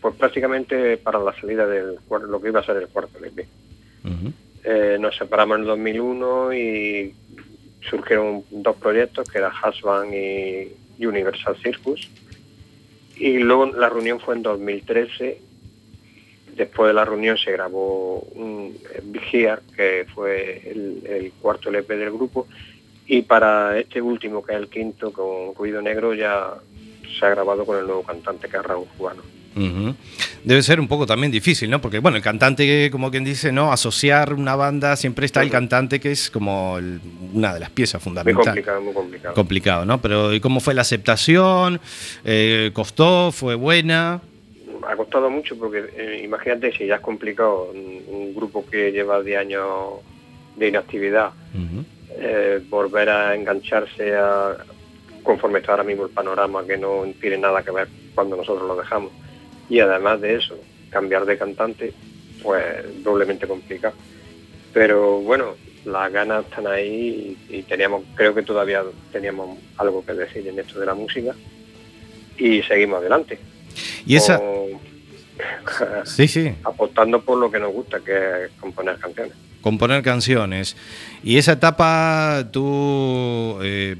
pues 0.00 0.14
prácticamente 0.16 0.96
para 0.96 1.18
la 1.18 1.34
salida 1.38 1.66
del 1.66 1.98
cuar- 2.08 2.22
lo 2.22 2.40
que 2.40 2.48
iba 2.48 2.60
a 2.60 2.64
ser 2.64 2.76
el 2.78 2.88
cuarto 2.88 3.18
LP. 3.18 3.46
nos 4.98 5.16
separamos 5.16 5.56
en 5.56 5.62
el 5.62 5.68
2001 5.68 6.52
y 6.54 7.14
surgieron 7.88 8.42
dos 8.50 8.76
proyectos 8.76 9.28
que 9.28 9.38
era 9.38 9.50
Husband 9.50 10.12
y 10.14 11.04
Universal 11.06 11.56
Circus. 11.62 12.08
Y 13.20 13.36
luego 13.36 13.66
la 13.66 13.90
reunión 13.90 14.18
fue 14.18 14.34
en 14.34 14.42
2013. 14.42 15.38
Después 16.56 16.88
de 16.88 16.94
la 16.94 17.04
reunión 17.04 17.36
se 17.36 17.52
grabó 17.52 18.20
un 18.34 18.74
Here, 19.30 19.60
que 19.76 20.06
fue 20.14 20.62
el, 20.64 21.02
el 21.06 21.32
cuarto 21.32 21.68
LP 21.68 21.96
del 21.96 22.12
grupo. 22.12 22.48
Y 23.06 23.20
para 23.20 23.78
este 23.78 24.00
último, 24.00 24.42
que 24.42 24.54
es 24.54 24.58
el 24.58 24.70
quinto, 24.70 25.12
con 25.12 25.54
Ruido 25.54 25.82
Negro, 25.82 26.14
ya 26.14 26.54
se 27.18 27.26
ha 27.26 27.28
grabado 27.28 27.66
con 27.66 27.78
el 27.78 27.84
nuevo 27.84 28.02
cantante, 28.02 28.48
que 28.48 28.56
es 28.56 28.62
Raúl 28.62 28.86
Cubano. 28.96 29.22
Ujú. 29.56 29.94
debe 30.44 30.62
ser 30.62 30.80
un 30.80 30.88
poco 30.88 31.06
también 31.06 31.30
difícil, 31.32 31.68
¿no? 31.70 31.80
Porque, 31.80 31.98
bueno, 31.98 32.16
el 32.16 32.22
cantante, 32.22 32.90
como 32.90 33.10
quien 33.10 33.24
dice, 33.24 33.52
¿no? 33.52 33.72
Asociar 33.72 34.32
una 34.34 34.56
banda, 34.56 34.96
siempre 34.96 35.26
está 35.26 35.42
el 35.42 35.50
cantante, 35.50 36.00
que 36.00 36.12
es 36.12 36.30
como 36.30 36.78
el- 36.78 37.00
una 37.32 37.54
de 37.54 37.60
las 37.60 37.70
piezas 37.70 38.00
Muy 38.00 38.04
fundamentales. 38.04 38.46
complicado, 38.46 38.80
muy 38.82 38.94
complicado. 38.94 39.34
Complicado, 39.34 39.84
¿no? 39.84 40.00
Pero 40.00 40.32
¿y 40.32 40.40
cómo 40.40 40.60
fue 40.60 40.74
la 40.74 40.82
aceptación? 40.82 41.80
Eh, 42.24 42.70
¿Costó? 42.72 43.32
¿Fue 43.32 43.54
buena? 43.54 44.20
ha 44.88 44.96
costado 44.96 45.28
mucho 45.30 45.56
porque 45.58 45.84
eh, 45.94 46.22
imagínate 46.24 46.72
si 46.72 46.86
ya 46.86 46.96
es 46.96 47.00
complicado 47.02 47.70
un, 47.72 48.02
un 48.08 48.34
grupo 48.34 48.64
que 48.68 48.90
lleva 48.90 49.22
10 49.22 49.38
años 49.38 49.66
de 50.56 50.68
inactividad 50.68 51.30
eh, 52.18 52.60
volver 52.68 53.08
a 53.10 53.34
engancharse 53.34 54.16
a 54.16 54.56
conforme 55.22 55.58
está 55.60 55.72
ahora 55.72 55.84
mismo 55.84 56.04
el 56.06 56.10
panorama 56.10 56.64
que 56.66 56.76
no 56.78 57.04
tiene 57.20 57.38
nada 57.38 57.62
que 57.62 57.70
ver 57.70 57.88
cuando 58.14 58.36
nosotros 58.36 58.66
lo 58.66 58.74
dejamos 58.74 59.12
y 59.70 59.80
además 59.80 60.20
de 60.20 60.36
eso 60.36 60.58
cambiar 60.90 61.24
de 61.24 61.38
cantante 61.38 61.94
pues 62.42 63.02
doblemente 63.02 63.46
complicado 63.46 63.94
pero 64.74 65.20
bueno 65.20 65.54
las 65.86 66.12
ganas 66.12 66.44
están 66.44 66.66
ahí 66.66 67.38
y, 67.48 67.56
y 67.56 67.62
teníamos 67.62 68.02
creo 68.14 68.34
que 68.34 68.42
todavía 68.42 68.82
teníamos 69.12 69.58
algo 69.78 70.04
que 70.04 70.12
decir 70.12 70.46
en 70.46 70.58
esto 70.58 70.78
de 70.78 70.84
la 70.84 70.94
música 70.94 71.34
y 72.36 72.62
seguimos 72.62 72.98
adelante 73.00 73.38
Y 74.04 74.16
esa... 74.16 74.40
Sí, 76.04 76.28
sí. 76.28 76.52
apostando 76.64 77.22
por 77.22 77.38
lo 77.38 77.50
que 77.50 77.58
nos 77.58 77.72
gusta, 77.72 78.00
que 78.00 78.44
es 78.44 78.50
componer 78.60 78.98
canciones. 78.98 79.32
componer 79.62 80.02
canciones. 80.02 80.76
Y 81.22 81.38
esa 81.38 81.52
etapa 81.52 82.46
tú 82.52 83.58
eh, 83.62 83.96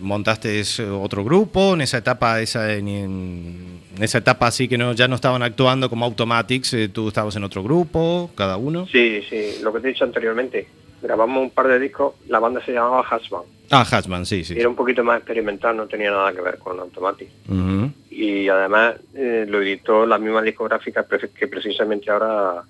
montaste 0.00 0.62
otro 0.90 1.22
grupo, 1.22 1.74
en 1.74 1.82
esa 1.82 1.98
etapa, 1.98 2.40
esa, 2.40 2.72
en 2.72 3.80
esa 4.00 4.18
etapa 4.18 4.46
así 4.46 4.68
que 4.68 4.78
no, 4.78 4.92
ya 4.92 5.08
no 5.08 5.14
estaban 5.14 5.42
actuando 5.42 5.88
como 5.90 6.04
Automatics, 6.04 6.74
eh, 6.74 6.88
tú 6.88 7.08
estabas 7.08 7.36
en 7.36 7.44
otro 7.44 7.62
grupo, 7.62 8.30
cada 8.34 8.56
uno. 8.56 8.86
Sí, 8.86 9.22
sí, 9.28 9.56
lo 9.62 9.72
que 9.72 9.80
te 9.80 9.88
he 9.88 9.92
dicho 9.92 10.04
anteriormente, 10.04 10.66
grabamos 11.02 11.42
un 11.42 11.50
par 11.50 11.68
de 11.68 11.78
discos, 11.78 12.14
la 12.28 12.38
banda 12.38 12.64
se 12.64 12.72
llamaba 12.72 13.00
Husband, 13.02 13.44
Ah, 13.70 13.84
Hatchman, 13.90 14.26
sí, 14.26 14.44
sí. 14.44 14.54
era 14.58 14.68
un 14.68 14.76
poquito 14.76 15.02
más 15.02 15.16
experimental, 15.18 15.76
no 15.76 15.86
tenía 15.86 16.10
nada 16.10 16.32
que 16.32 16.40
ver 16.42 16.58
con 16.58 16.78
Automatic. 16.78 17.28
Ujú. 17.48 17.90
Y 18.10 18.46
además 18.48 18.96
eh, 19.14 19.46
lo 19.48 19.62
editó 19.62 20.04
la 20.06 20.18
misma 20.18 20.42
discográfica 20.42 21.06
que 21.34 21.48
precisamente 21.48 22.10
ahora 22.10 22.62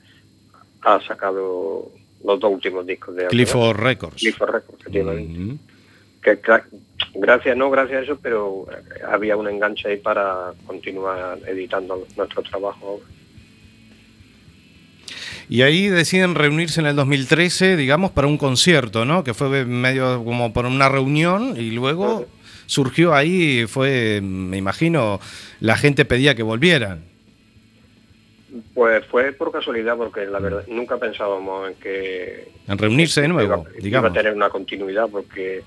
ha 0.83 1.01
sacado 1.07 1.91
los 2.25 2.41
dos 2.41 2.53
últimos 2.53 2.87
discos 2.87 3.17
de. 3.17 3.27
Clifford 3.27 3.77
Records. 3.77 4.17
Clifford 4.23 4.51
Records, 4.51 4.81
efectivamente. 4.81 5.57
Que 6.25 6.41
gra- 6.43 6.65
gracias 7.15 7.57
no 7.57 7.71
gracias 7.71 8.01
a 8.01 8.03
eso 8.05 8.19
pero 8.21 8.67
había 9.09 9.37
un 9.37 9.47
enganche 9.49 9.89
ahí 9.89 9.97
para 9.99 10.53
continuar 10.67 11.39
editando 11.47 12.05
nuestro 12.17 12.43
trabajo. 12.43 13.01
Y 15.49 15.61
ahí 15.63 15.89
deciden 15.89 16.35
reunirse 16.35 16.81
en 16.81 16.87
el 16.87 16.97
2013, 16.97 17.77
digamos, 17.77 18.11
para 18.13 18.27
un 18.27 18.39
concierto, 18.39 19.05
¿no? 19.05 19.23
Que 19.23 19.35
fue 19.35 19.65
medio 19.67 20.25
como 20.25 20.53
por 20.55 20.65
una 20.65 20.89
reunión 20.89 21.55
y 21.61 21.71
luego 21.71 22.27
surgió 22.67 23.13
ahí, 23.15 23.67
fue, 23.67 24.21
me 24.23 24.57
imagino, 24.57 25.21
la 25.61 25.77
gente 25.77 26.07
pedía 26.07 26.35
que 26.35 26.43
volvieran. 26.43 27.05
pues 28.73 29.05
fue 29.07 29.33
por 29.33 29.53
casualidad 29.53 29.97
porque 29.99 30.25
la 30.25 30.39
verdad 30.39 30.65
nunca 30.69 30.97
pensábamos 30.97 31.69
en 31.69 31.75
que 31.77 32.49
En 32.67 32.79
reunirse 32.79 33.21
de 33.21 33.29
nuevo, 33.29 33.67
iba, 33.67 33.71
iba 33.75 33.83
digamos. 33.83 34.11
a 34.11 34.15
tener 34.15 34.33
una 34.33 34.49
continuidad 34.49 35.11
porque 35.11 35.63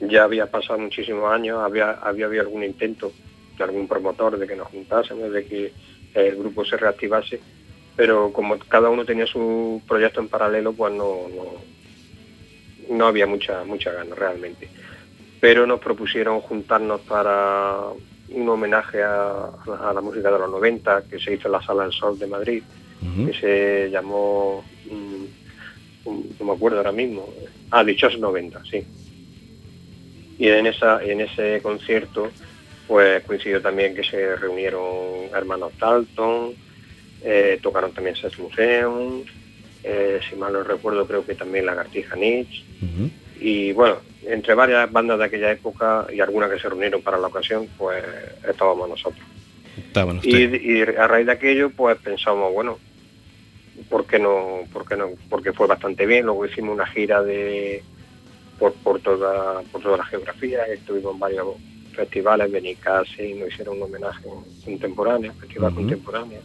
ya 0.00 0.24
había 0.24 0.46
pasado 0.46 0.78
muchísimos 0.78 1.30
años 1.32 1.58
había 1.58 1.92
había 1.92 2.26
habido 2.26 2.42
algún 2.42 2.64
intento 2.64 3.12
de 3.56 3.64
algún 3.64 3.86
promotor 3.86 4.38
de 4.38 4.46
que 4.46 4.56
nos 4.56 4.68
juntásemos 4.68 5.32
de 5.32 5.44
que 5.44 5.72
el 6.14 6.36
grupo 6.36 6.64
se 6.64 6.76
reactivase 6.76 7.40
pero 7.96 8.32
como 8.32 8.58
cada 8.58 8.88
uno 8.88 9.04
tenía 9.04 9.26
su 9.26 9.82
proyecto 9.86 10.20
en 10.20 10.28
paralelo 10.28 10.72
pues 10.72 10.92
no 10.92 11.28
no, 11.28 12.96
no 12.96 13.06
había 13.06 13.26
mucha 13.26 13.64
mucha 13.64 13.92
ganas 13.92 14.18
realmente 14.18 14.68
pero 15.40 15.66
nos 15.66 15.80
propusieron 15.80 16.40
juntarnos 16.40 17.00
para 17.02 17.80
un 18.30 18.48
homenaje 18.48 19.02
a, 19.02 19.50
a 19.66 19.92
la 19.92 20.00
música 20.00 20.30
de 20.30 20.38
los 20.38 20.50
90 20.50 21.02
que 21.10 21.18
se 21.18 21.34
hizo 21.34 21.48
en 21.48 21.52
la 21.52 21.62
Sala 21.62 21.84
del 21.84 21.92
Sol 21.92 22.18
de 22.18 22.26
Madrid 22.26 22.62
que 23.26 23.32
se 23.32 23.90
llamó, 23.90 24.62
mm, 24.90 26.10
mm, 26.10 26.22
no 26.38 26.46
me 26.46 26.52
acuerdo 26.52 26.78
ahora 26.78 26.92
mismo, 26.92 27.28
ah, 27.70 27.82
Dichosos 27.82 28.20
90, 28.20 28.62
sí. 28.70 28.84
Y 30.40 30.48
en, 30.48 30.66
esa, 30.66 31.04
en 31.04 31.20
ese 31.20 31.60
concierto 31.62 32.30
pues 32.88 33.22
coincidió 33.22 33.62
también 33.62 33.94
que 33.94 34.02
se 34.02 34.34
reunieron 34.34 35.28
hermanos 35.32 35.72
Dalton, 35.78 36.54
eh, 37.22 37.60
tocaron 37.62 37.92
también 37.92 38.16
Sex 38.16 38.36
Museum, 38.38 39.22
eh, 39.84 40.18
si 40.28 40.34
mal 40.34 40.52
no 40.52 40.64
recuerdo 40.64 41.06
creo 41.06 41.24
que 41.24 41.36
también 41.36 41.66
Lagartija 41.66 42.16
Nietzsche, 42.16 42.64
Ujú. 42.82 43.10
y 43.38 43.72
bueno, 43.72 43.98
entre 44.26 44.54
varias 44.54 44.90
bandas 44.90 45.18
de 45.18 45.26
aquella 45.26 45.52
época 45.52 46.06
y 46.12 46.20
algunas 46.20 46.50
que 46.50 46.58
se 46.58 46.68
reunieron 46.68 47.02
para 47.02 47.18
la 47.18 47.28
ocasión, 47.28 47.68
pues 47.78 48.02
estábamos 48.48 48.88
nosotros. 48.88 49.24
Y, 50.22 50.82
a 50.82 51.06
raíz 51.06 51.26
de 51.26 51.32
aquello, 51.32 51.70
pues 51.70 51.96
pensamos, 51.98 52.52
bueno, 52.52 52.78
¿por 53.88 54.04
qué 54.06 54.18
no? 54.18 54.60
¿Por 54.72 54.86
qué 54.86 54.96
no? 54.96 55.10
Porque 55.28 55.52
fue 55.52 55.66
bastante 55.66 56.06
bien. 56.06 56.26
Luego 56.26 56.44
hicimos 56.46 56.74
una 56.74 56.86
gira 56.86 57.22
de 57.22 57.82
por, 58.60 58.74
por 58.74 59.00
toda 59.00 59.62
por 59.72 59.82
toda 59.82 59.96
la 59.96 60.04
geografía. 60.04 60.62
Estuvimos 60.66 61.14
en 61.14 61.18
varios 61.18 61.46
festivales, 61.96 62.52
Benicassi, 62.52 63.34
nos 63.34 63.48
hicieron 63.48 63.78
un 63.78 63.82
homenaje 63.84 64.28
contemporáneo, 64.64 65.32
festival 65.40 65.72
Ujú. 65.72 65.80
contemporáneo. 65.80 66.40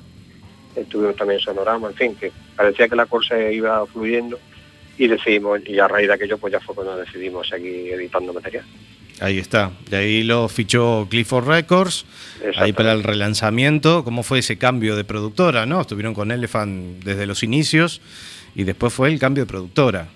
Estuvimos 0.75 1.15
también 1.15 1.39
en 1.39 1.45
Sonorama, 1.45 1.89
en 1.89 1.93
fin, 1.93 2.15
que 2.15 2.32
parecía 2.56 2.88
que 2.88 2.95
la 2.95 3.06
cosa 3.06 3.39
iba 3.51 3.86
fluyendo 3.86 4.39
y 4.97 5.08
decidimos, 5.08 5.60
y 5.67 5.78
a 5.80 5.88
raíz 5.88 6.08
de 6.08 6.13
aquello, 6.13 6.38
pues 6.38 6.54
ya 6.54 6.60
fue 6.60 6.73
cuando 6.73 6.97
decidimos 6.97 7.47
seguir 7.47 7.93
editando 7.93 8.34
material. 8.34 8.65
Ahí 9.21 9.39
está. 9.39 9.71
De 9.89 9.97
ahí 9.97 10.23
lo 10.23 10.49
fichó 10.49 11.08
Clifford 11.10 11.47
Records. 11.47 12.06
Ahí 12.58 12.73
para 12.73 12.91
el 12.91 13.04
relanzamiento. 13.04 14.04
¿Cómo 14.04 14.23
fue 14.23 14.39
ese 14.39 14.58
cambio 14.58 14.97
de 14.97 15.06
productora? 15.06 15.65
¿no? 15.65 15.80
Estuvieron 15.80 16.13
con 16.13 16.32
Elephant 16.32 17.04
desde 17.04 17.25
los 17.25 17.41
inicios 17.43 18.01
y 18.56 18.65
después 18.65 18.91
fue 18.93 19.10
el 19.10 19.19
cambio 19.19 19.43
de 19.43 19.47
productora. 19.47 20.10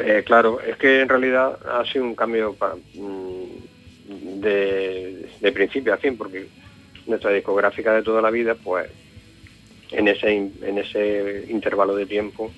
Eh, 0.00 0.22
claro, 0.24 0.60
es 0.60 0.76
que 0.76 1.00
en 1.02 1.08
realidad 1.08 1.58
ha 1.66 1.84
sido 1.90 2.04
un 2.04 2.14
cambio 2.14 2.54
mm, 2.94 4.40
de, 4.40 5.26
de 5.40 5.52
principio 5.52 5.94
a 5.94 5.96
fin, 5.98 6.16
porque 6.16 6.46
nuestra 7.06 7.32
discográfica 7.32 7.92
de 7.94 8.02
toda 8.02 8.20
la 8.22 8.30
vida, 8.30 8.54
pues 8.54 8.88
en 9.90 10.08
ese, 10.08 10.30
en 10.36 10.78
ese 10.78 11.46
intervalo 11.48 11.96
de 11.96 12.06
tiempo, 12.06 12.52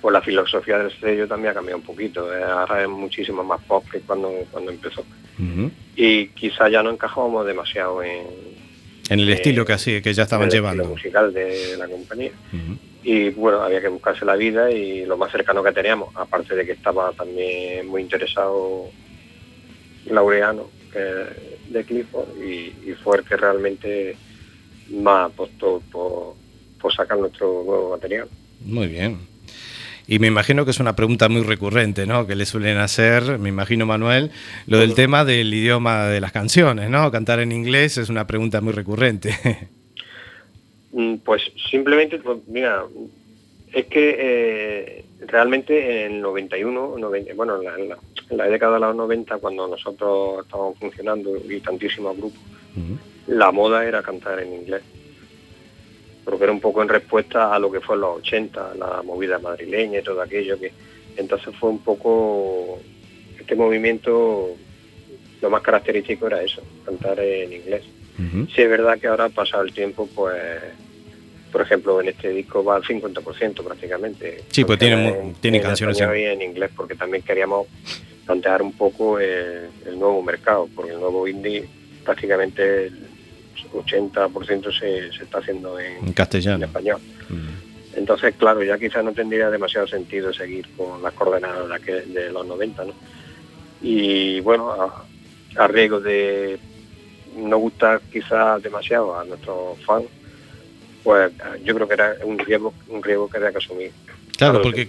pues 0.00 0.12
la 0.12 0.20
filosofía 0.20 0.78
del 0.78 0.90
sello 1.00 1.26
también 1.28 1.52
ha 1.52 1.54
cambiado 1.54 1.78
un 1.78 1.84
poquito. 1.86 2.34
eh, 2.36 2.42
ahora 2.42 2.82
es 2.82 2.88
muchísimo 2.88 3.42
más 3.44 3.60
pop 3.64 3.84
que 3.90 4.00
cuando, 4.00 4.30
cuando 4.50 4.70
empezó. 4.70 5.04
Y 5.96 6.28
quizá 6.28 6.68
ya 6.68 6.82
no 6.82 6.90
encajábamos 6.90 7.46
demasiado 7.46 8.02
en, 8.02 8.26
En 9.08 9.20
el 9.20 9.28
Eh, 9.30 9.34
estilo 9.34 9.64
que 9.64 9.72
así, 9.72 10.00
que 10.02 10.12
ya 10.14 10.22
estaban 10.24 10.48
en 10.48 10.52
el 10.52 10.56
estilo 10.56 10.72
llevando. 10.74 10.94
musical 10.94 11.32
de 11.32 11.76
la 11.76 11.88
compañía. 11.88 12.30
Y 13.02 13.30
bueno, 13.30 13.62
había 13.62 13.80
que 13.80 13.88
buscarse 13.88 14.24
la 14.24 14.36
vida 14.36 14.70
y 14.70 15.04
lo 15.06 15.16
más 15.16 15.32
cercano 15.32 15.62
que 15.62 15.72
teníamos, 15.72 16.14
aparte 16.14 16.54
de 16.54 16.64
que 16.64 16.72
estaba 16.72 17.12
también 17.12 17.88
muy 17.88 18.02
interesado 18.02 18.90
Laureano 20.06 20.68
de 21.68 21.84
Clifford 21.84 22.28
y, 22.42 22.74
y 22.90 22.94
fue 23.02 23.18
el 23.18 23.24
que 23.24 23.36
realmente 23.36 24.16
más 24.90 25.30
apostó 25.30 25.82
por, 25.90 26.34
por 26.80 26.94
sacar 26.94 27.18
nuestro 27.18 27.62
nuevo 27.64 27.90
material. 27.90 28.28
Muy 28.64 28.86
bien. 28.88 29.32
Y 30.06 30.18
me 30.18 30.26
imagino 30.26 30.64
que 30.64 30.72
es 30.72 30.80
una 30.80 30.96
pregunta 30.96 31.28
muy 31.28 31.42
recurrente, 31.42 32.06
¿no? 32.06 32.26
Que 32.26 32.34
le 32.34 32.44
suelen 32.44 32.78
hacer, 32.78 33.38
me 33.38 33.48
imagino, 33.48 33.86
Manuel, 33.86 34.30
lo 34.66 34.78
del 34.78 34.94
tema 34.94 35.24
del 35.24 35.54
idioma 35.54 36.06
de 36.06 36.20
las 36.20 36.32
canciones, 36.32 36.90
¿no? 36.90 37.10
Cantar 37.10 37.40
en 37.40 37.52
inglés 37.52 37.98
es 37.98 38.08
una 38.08 38.26
pregunta 38.26 38.60
muy 38.60 38.72
recurrente. 38.72 39.70
Mm, 40.92 41.16
Pues 41.24 41.42
simplemente, 41.70 42.18
pues, 42.18 42.38
mira, 42.46 42.84
es 43.72 43.86
que 43.86 44.16
eh, 44.18 45.04
realmente 45.26 46.04
en 46.06 46.12
el 46.16 46.20
91, 46.20 46.94
90, 46.98 47.34
bueno, 47.34 47.56
en 47.56 47.64
la, 47.64 47.74
en 47.78 47.88
la- 47.88 47.98
en 48.30 48.36
la 48.36 48.46
década 48.46 48.74
de 48.74 48.80
los 48.80 48.94
90, 48.96 49.38
cuando 49.38 49.66
nosotros 49.68 50.44
estábamos 50.44 50.78
funcionando 50.78 51.30
y 51.50 51.60
tantísimos 51.60 52.16
grupos, 52.16 52.40
la 53.26 53.52
moda 53.52 53.84
era 53.86 54.02
cantar 54.02 54.40
en 54.40 54.52
inglés. 54.54 54.82
Porque 56.24 56.44
era 56.44 56.52
un 56.52 56.60
poco 56.60 56.82
en 56.82 56.88
respuesta 56.88 57.54
a 57.54 57.58
lo 57.58 57.70
que 57.70 57.80
fue 57.80 57.96
en 57.96 58.02
los 58.02 58.18
80, 58.18 58.74
la 58.74 59.02
movida 59.02 59.38
madrileña 59.38 59.98
y 59.98 60.02
todo 60.02 60.20
aquello 60.22 60.58
que 60.58 60.72
entonces 61.16 61.54
fue 61.56 61.68
un 61.70 61.78
poco 61.80 62.78
este 63.38 63.54
movimiento 63.54 64.56
lo 65.42 65.50
más 65.50 65.60
característico 65.62 66.28
era 66.28 66.42
eso, 66.42 66.62
cantar 66.86 67.18
en 67.20 67.52
inglés. 67.52 67.82
Ujú. 68.18 68.46
Sí 68.54 68.62
es 68.62 68.70
verdad 68.70 68.98
que 68.98 69.08
ahora 69.08 69.28
pasado 69.28 69.64
el 69.64 69.72
tiempo 69.74 70.08
pues 70.14 70.40
por 71.52 71.60
ejemplo 71.60 72.00
en 72.00 72.08
este 72.08 72.30
disco 72.30 72.64
va 72.64 72.76
al 72.76 72.82
50% 72.82 73.62
prácticamente. 73.62 74.42
Sí, 74.50 74.64
pues 74.64 74.78
tiene 74.78 75.34
tiene 75.40 75.60
canciones 75.60 75.96
español 76.00 76.16
en- 76.16 76.22
y 76.22 76.32
en 76.32 76.42
inglés 76.50 76.70
porque 76.74 76.94
también 76.96 77.22
queríamos 77.22 77.66
plantear 78.26 78.62
un 78.62 78.72
poco 78.72 79.18
el, 79.18 79.68
el 79.86 79.98
nuevo 79.98 80.22
mercado, 80.22 80.68
porque 80.74 80.92
el 80.92 81.00
nuevo 81.00 81.28
indie 81.28 81.68
prácticamente 82.04 82.86
el 82.86 82.98
80% 83.72 84.78
se, 84.78 85.12
se 85.16 85.24
está 85.24 85.38
haciendo 85.38 85.78
en, 85.78 85.96
En 85.98 86.06
en 86.08 86.12
castellano. 86.12 86.64
español. 86.64 87.00
Mm. 87.28 87.96
Entonces, 87.98 88.34
claro, 88.38 88.62
ya 88.62 88.78
quizás 88.78 89.04
no 89.04 89.12
tendría 89.12 89.50
demasiado 89.50 89.86
sentido 89.86 90.32
seguir 90.32 90.66
con 90.76 91.02
las 91.02 91.12
coordenadas 91.12 91.68
de, 91.84 92.30
los 92.32 92.46
90, 92.46 92.84
¿no? 92.86 92.94
Y 93.82 94.40
bueno, 94.40 94.70
a, 94.72 95.04
a 95.56 95.66
riesgo 95.68 96.00
de 96.00 96.58
no 97.36 97.58
gustar 97.58 98.00
quizás 98.12 98.62
demasiado 98.62 99.18
a 99.18 99.24
nuestros 99.24 99.78
fans, 99.84 100.06
pues 101.02 101.32
yo 101.64 101.74
creo 101.74 101.88
que 101.88 101.94
era 101.94 102.16
un 102.24 102.38
riesgo, 102.38 102.72
un 102.88 103.02
riesgo 103.02 103.28
que 103.28 103.36
había 103.38 103.50
que 103.52 103.58
asumir. 103.58 103.90
Claro, 104.36 104.62
porque. 104.62 104.88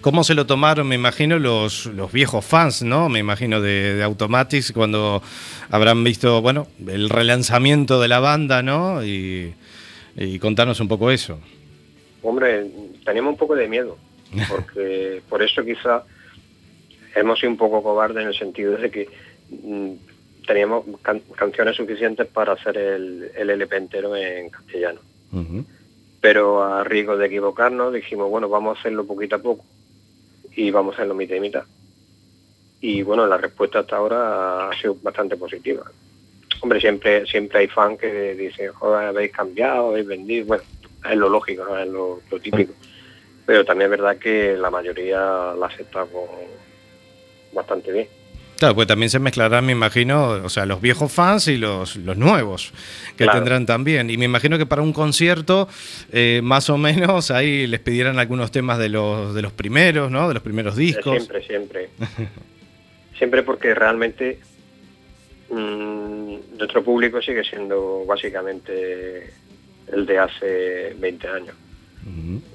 ¿cómo 0.00 0.24
se 0.24 0.34
lo 0.34 0.46
tomaron, 0.46 0.88
me 0.88 0.94
imagino, 0.94 1.38
los, 1.38 1.86
los 1.86 2.10
viejos 2.10 2.44
fans, 2.44 2.82
¿no? 2.82 3.08
Me 3.08 3.18
imagino 3.18 3.60
de, 3.60 3.94
de 3.94 4.02
Automatics 4.02 4.72
cuando 4.72 5.22
habrán 5.70 6.02
visto, 6.02 6.40
bueno, 6.42 6.66
el 6.88 7.08
relanzamiento 7.10 8.00
de 8.00 8.08
la 8.08 8.20
banda, 8.20 8.62
¿no? 8.62 9.04
Y, 9.04 9.54
y 10.16 10.38
contarnos 10.38 10.80
un 10.80 10.88
poco 10.88 11.10
eso. 11.10 11.38
Hombre, 12.22 12.66
teníamos 13.04 13.32
un 13.32 13.38
poco 13.38 13.54
de 13.54 13.68
miedo, 13.68 13.96
porque 14.48 15.22
por 15.28 15.42
eso 15.42 15.64
quizá 15.64 16.02
hemos 17.14 17.38
sido 17.38 17.50
un 17.52 17.58
poco 17.58 17.82
cobardes 17.82 18.22
en 18.22 18.28
el 18.28 18.34
sentido 18.34 18.76
de 18.76 18.90
que 18.90 19.08
mm, 19.50 19.92
teníamos 20.46 20.84
can- 21.02 21.22
canciones 21.36 21.76
suficientes 21.76 22.26
para 22.26 22.54
hacer 22.54 22.76
el, 22.76 23.30
el 23.36 23.50
LP 23.50 23.76
entero 23.76 24.16
en 24.16 24.48
castellano. 24.50 25.00
Pero 26.20 26.62
a 26.62 26.84
riesgo 26.84 27.16
de 27.16 27.26
equivocarnos 27.26 27.92
dijimos, 27.92 28.28
bueno, 28.28 28.48
vamos 28.48 28.76
a 28.76 28.80
hacerlo 28.80 29.06
poquito 29.06 29.36
a 29.36 29.38
poco 29.38 29.64
y 30.54 30.70
vamos 30.70 30.92
a 30.92 30.96
hacerlo 30.96 31.14
mitad 31.14 31.36
y 31.36 31.40
mitad. 31.40 31.64
Y 32.80 33.02
bueno, 33.02 33.26
la 33.26 33.36
respuesta 33.36 33.80
hasta 33.80 33.96
ahora 33.96 34.70
ha 34.70 34.80
sido 34.80 34.96
bastante 35.02 35.36
positiva. 35.36 35.84
Hombre, 36.62 36.80
siempre 36.80 37.26
siempre 37.26 37.60
hay 37.60 37.68
fans 37.68 37.98
que 37.98 38.34
dicen, 38.34 38.72
joder, 38.72 39.08
habéis 39.08 39.32
cambiado, 39.32 39.90
habéis 39.90 40.06
vendido. 40.06 40.46
Bueno, 40.46 40.64
es 41.08 41.16
lo 41.16 41.28
lógico, 41.28 41.76
es 41.76 41.88
lo 41.88 42.20
típico. 42.42 42.74
Pero 43.46 43.64
también 43.64 43.92
es 43.92 43.98
verdad 43.98 44.18
que 44.18 44.56
la 44.56 44.70
mayoría 44.70 45.54
la 45.58 45.66
acepta 45.66 46.04
con 46.06 46.26
bastante 47.52 47.92
bien. 47.92 48.08
Claro, 48.60 48.74
pues 48.76 48.86
también 48.86 49.10
se 49.10 49.18
mezclarán, 49.18 49.64
me 49.66 49.72
imagino, 49.72 50.28
o 50.44 50.48
sea, 50.50 50.66
los 50.66 50.80
viejos 50.82 51.10
fans 51.10 51.48
y 51.48 51.56
los, 51.56 51.96
los 51.96 52.16
nuevos 52.16 52.72
que 53.16 53.24
Claro. 53.24 53.38
tendrán 53.38 53.64
también. 53.66 54.10
Y 54.10 54.16
me 54.18 54.26
imagino 54.26 54.58
que 54.58 54.66
para 54.66 54.82
un 54.82 54.92
concierto, 54.92 55.66
eh, 56.12 56.40
más 56.44 56.68
o 56.70 56.76
menos, 56.76 57.30
ahí 57.30 57.66
les 57.66 57.80
pidieran 57.80 58.18
algunos 58.18 58.52
temas 58.52 58.78
de 58.78 58.90
los, 58.90 59.34
de 59.34 59.40
los 59.42 59.52
primeros, 59.52 60.10
¿no? 60.10 60.28
De 60.28 60.34
los 60.34 60.42
primeros 60.42 60.76
discos. 60.76 61.14
Siempre, 61.16 61.42
siempre. 61.42 61.88
siempre 63.18 63.42
porque 63.42 63.74
realmente 63.74 64.38
mm, 65.50 66.34
nuestro 66.58 66.84
público 66.84 67.20
sigue 67.22 67.42
siendo 67.44 68.04
básicamente 68.06 69.32
el 69.92 70.06
de 70.06 70.18
hace 70.18 70.94
20 70.98 71.28
años. 71.28 71.56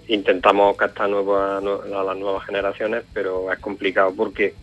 Intentamos 0.07 0.75
captar 0.77 1.09
nuevas- 1.09 1.63
a 1.63 2.03
las 2.03 2.17
nuevas 2.17 2.45
generaciones, 2.45 3.03
pero 3.13 3.51
es 3.51 3.59
complicado 3.59 4.13
porque 4.15 4.53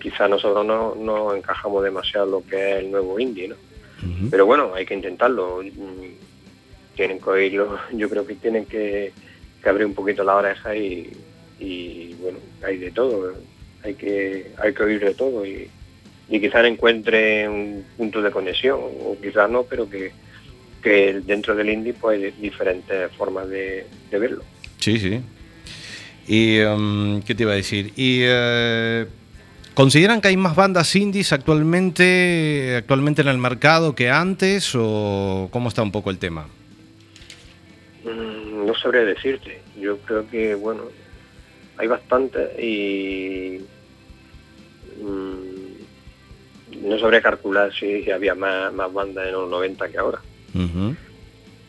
quizá 0.00 0.28
nosotros 0.28 0.64
no, 0.64 0.94
no 0.94 1.34
encajamos 1.34 1.82
demasiado 1.84 2.26
lo 2.26 2.46
que 2.46 2.56
es 2.56 2.76
el 2.78 2.90
nuevo 2.90 3.18
indie, 3.18 3.48
¿no? 3.48 3.56
Pero 4.30 4.46
bueno, 4.46 4.72
hay 4.74 4.86
que 4.86 4.94
intentarlo. 4.94 5.60
Tienen 6.94 7.18
que 7.18 7.30
oírlo. 7.30 7.78
Yo 7.92 8.08
creo 8.08 8.26
que 8.26 8.34
tienen 8.34 8.66
que, 8.66 9.12
que 9.62 9.68
abrir 9.68 9.86
un 9.86 9.94
poquito 9.94 10.22
la 10.22 10.36
oreja 10.36 10.76
y, 10.76 11.12
y, 11.58 12.14
bueno, 12.14 12.38
hay 12.62 12.78
de 12.78 12.90
todo. 12.90 13.34
Hay 13.82 13.94
que, 13.94 14.52
hay 14.58 14.74
que 14.74 14.82
oír 14.82 15.00
de 15.00 15.14
todo 15.14 15.46
y, 15.46 15.68
y 16.28 16.40
quizás 16.40 16.64
encuentre 16.66 17.48
un 17.48 17.84
punto 17.96 18.20
de 18.20 18.30
conexión 18.30 18.80
o 18.80 19.16
quizás 19.20 19.48
no, 19.48 19.62
pero 19.62 19.88
que, 19.88 20.12
que 20.82 21.20
dentro 21.20 21.54
del 21.54 21.70
indie 21.70 21.94
pues 21.94 22.22
hay 22.22 22.30
diferentes 22.40 23.12
formas 23.12 23.48
de, 23.48 23.86
de 24.10 24.18
verlo. 24.18 24.42
Sí, 24.78 24.98
sí. 24.98 25.20
¿Y 26.26 26.58
em, 26.58 27.22
qué 27.22 27.34
te 27.34 27.44
iba 27.44 27.52
a 27.52 27.56
decir? 27.56 27.92
¿Y 27.96 28.20
eh, 28.22 29.06
consideran 29.76 30.20
que 30.22 30.28
hay 30.28 30.36
más 30.38 30.56
bandas 30.56 30.96
indies 30.96 31.32
actualmente, 31.34 32.74
actualmente 32.78 33.20
en 33.20 33.28
el 33.28 33.36
mercado 33.38 33.94
que 33.94 34.08
antes 34.10 34.72
o 34.74 35.48
cómo 35.52 35.68
está 35.68 35.82
un 35.82 35.92
poco 35.92 36.08
el 36.10 36.18
tema? 36.18 36.48
Mm, 38.04 38.66
No 38.66 38.74
sabría 38.74 39.02
decirte. 39.04 39.60
Yo 39.78 39.98
creo 39.98 40.26
que, 40.28 40.54
bueno, 40.54 40.84
hay 41.76 41.86
bastante 41.88 42.40
y 42.60 43.60
mm, 45.02 46.86
no 46.88 46.98
sabría 46.98 47.20
calcular 47.20 47.70
si 47.74 48.10
había 48.10 48.34
más, 48.34 48.72
más 48.72 48.90
bandas 48.92 49.26
en 49.26 49.32
los 49.32 49.50
90 49.50 49.88
que 49.88 49.98
ahora. 49.98 50.20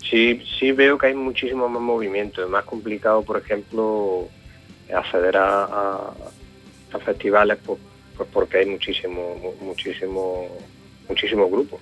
Sí, 0.10 0.42
sí 0.58 0.72
veo 0.72 0.98
que 0.98 1.08
hay 1.08 1.14
muchísimo 1.14 1.68
más 1.68 1.82
movimiento. 1.82 2.42
Es 2.42 2.50
más 2.50 2.64
complicado, 2.64 3.22
por 3.24 3.38
ejemplo, 3.38 4.30
acceder 4.96 5.36
a, 5.36 5.66
a- 5.66 6.14
a 6.94 7.00
festivales 7.00 7.58
pues, 7.66 7.78
pues 8.18 8.28
porque 8.34 8.58
hay 8.58 8.66
muchísimo, 8.66 9.36
mu- 9.36 9.66
muchísimo, 9.68 10.48
muchísimos 11.08 11.50
grupos. 11.52 11.80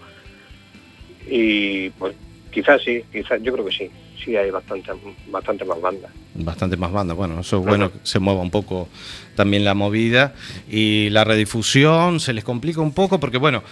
Y 1.27 1.89
pues 1.91 2.15
quizás 2.51 2.81
sí, 2.83 3.03
quizás 3.11 3.41
yo 3.41 3.53
creo 3.53 3.65
que 3.65 3.71
sí, 3.71 3.89
sí 4.23 4.35
hay 4.35 4.51
bastante, 4.51 4.91
bastante 5.27 5.65
más 5.65 5.81
bandas. 5.81 6.11
Bastante 6.35 6.77
más 6.77 6.91
bandas. 6.91 7.17
Bueno, 7.17 7.39
eso 7.39 7.59
es 7.59 7.65
bueno 7.65 7.91
que 7.91 7.99
se 8.03 8.19
mueva 8.19 8.41
un 8.41 8.51
poco 8.51 8.87
también 9.35 9.63
la 9.65 9.73
movida. 9.73 10.35
Y 10.69 11.09
la 11.09 11.23
redifusión 11.23 12.19
se 12.19 12.33
les 12.33 12.43
complica 12.43 12.81
un 12.81 12.91
poco 12.93 13.19
porque, 13.19 13.37
bueno, 13.37 13.63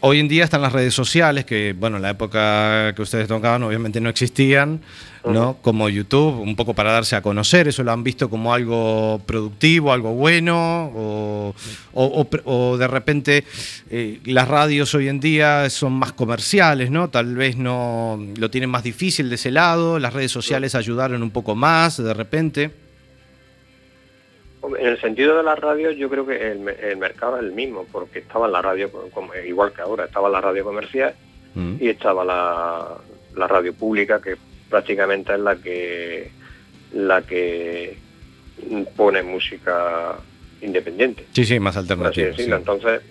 hoy 0.00 0.20
en 0.20 0.28
día 0.28 0.44
están 0.44 0.62
las 0.62 0.72
redes 0.72 0.94
sociales 0.94 1.44
que, 1.44 1.74
bueno, 1.78 1.96
en 1.96 2.02
la 2.02 2.10
época 2.10 2.92
que 2.94 3.02
ustedes 3.02 3.26
tocaban 3.28 3.62
obviamente 3.62 4.00
no 4.00 4.08
existían, 4.10 4.80
¿no? 5.32 5.56
Como 5.62 5.88
YouTube, 5.88 6.40
un 6.40 6.56
poco 6.56 6.74
para 6.74 6.92
darse 6.92 7.16
a 7.16 7.22
conocer. 7.22 7.68
¿Eso 7.68 7.82
lo 7.84 7.92
han 7.92 8.02
visto 8.04 8.28
como 8.30 8.52
algo 8.54 9.20
productivo, 9.26 9.92
algo 9.92 10.12
bueno? 10.14 10.86
¿O, 10.94 11.54
o- 11.94 12.04
o 12.04 12.24
pre- 12.24 12.42
o 12.44 12.76
de 12.76 12.86
repente 12.88 13.44
eh, 13.90 14.20
las 14.24 14.48
radios 14.48 14.94
hoy 14.94 15.08
en 15.08 15.20
día 15.20 15.68
son 15.70 15.92
más 15.92 16.12
comerciales, 16.12 16.90
¿no? 16.90 17.08
Tal 17.10 17.34
vez 17.34 17.56
no 17.56 18.18
lo 18.36 18.50
tienen 18.50 18.70
más 18.70 18.82
difícil 18.82 19.28
de 19.28 19.34
ese 19.36 19.50
lado. 19.50 19.98
Las 19.98 20.12
redes 20.14 20.30
sociales 20.32 20.74
ayudaron 20.74 21.22
un 21.22 21.30
poco 21.30 21.54
más 21.54 22.02
de 22.02 22.14
repente. 22.14 22.70
En 24.78 24.86
el 24.86 25.00
sentido 25.00 25.36
de 25.36 25.42
la 25.44 25.54
radio, 25.54 25.90
yo 25.92 26.10
creo 26.10 26.26
que 26.26 26.50
el, 26.52 26.58
me- 26.58 26.72
el 26.72 26.96
mercado 26.96 27.36
es 27.36 27.44
el 27.44 27.52
mismo, 27.52 27.86
porque 27.90 28.18
estaba 28.18 28.48
la 28.48 28.60
radio, 28.60 28.90
igual 29.46 29.72
que 29.72 29.80
ahora, 29.80 30.04
estaba 30.06 30.28
la 30.28 30.40
radio 30.40 30.64
comercial 30.64 31.14
Mm. 31.54 31.76
y 31.80 31.88
estaba 31.88 32.24
la, 32.26 32.88
la 33.34 33.48
radio 33.48 33.72
pública, 33.72 34.20
que 34.20 34.36
prácticamente 34.68 35.32
es 35.34 35.40
la 35.40 35.56
que 35.56 36.30
la 36.92 37.22
que 37.22 37.96
pone 38.96 39.22
música 39.22 40.16
independiente, 40.60 41.26
Sí, 41.32 41.44
sí, 41.44 41.60
más 41.60 41.76
decirlo. 42.30 42.56
sí. 42.56 42.60
Entonces, 42.60 43.02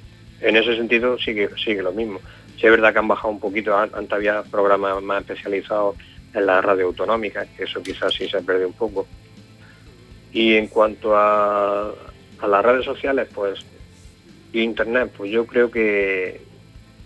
en 0.41 0.57
ese 0.57 0.75
sentido 0.75 1.17
sigue, 1.19 1.49
sigue 1.63 1.81
lo 1.81 1.91
mismo. 1.91 2.19
Sí 2.59 2.65
es 2.65 2.71
verdad 2.71 2.91
que 2.91 2.99
han 2.99 3.07
bajado 3.07 3.29
un 3.29 3.39
poquito, 3.39 3.77
an- 3.77 3.91
antes 3.93 4.11
había 4.13 4.43
programas 4.43 5.01
más 5.01 5.21
especializados 5.21 5.95
en 6.33 6.45
la 6.45 6.59
radio 6.61 6.87
autonómica, 6.87 7.45
que 7.55 7.63
eso 7.63 7.81
quizás 7.81 8.13
sí 8.13 8.27
se 8.27 8.41
perdió 8.41 8.67
un 8.67 8.73
poco. 8.73 9.07
Y 10.33 10.55
en 10.55 10.67
cuanto 10.67 11.15
a, 11.15 11.89
a 12.39 12.47
las 12.47 12.65
redes 12.65 12.83
sociales, 12.85 13.27
pues, 13.33 13.59
y 14.51 14.61
internet, 14.61 15.11
pues 15.15 15.31
yo 15.31 15.45
creo 15.45 15.71
que 15.71 16.41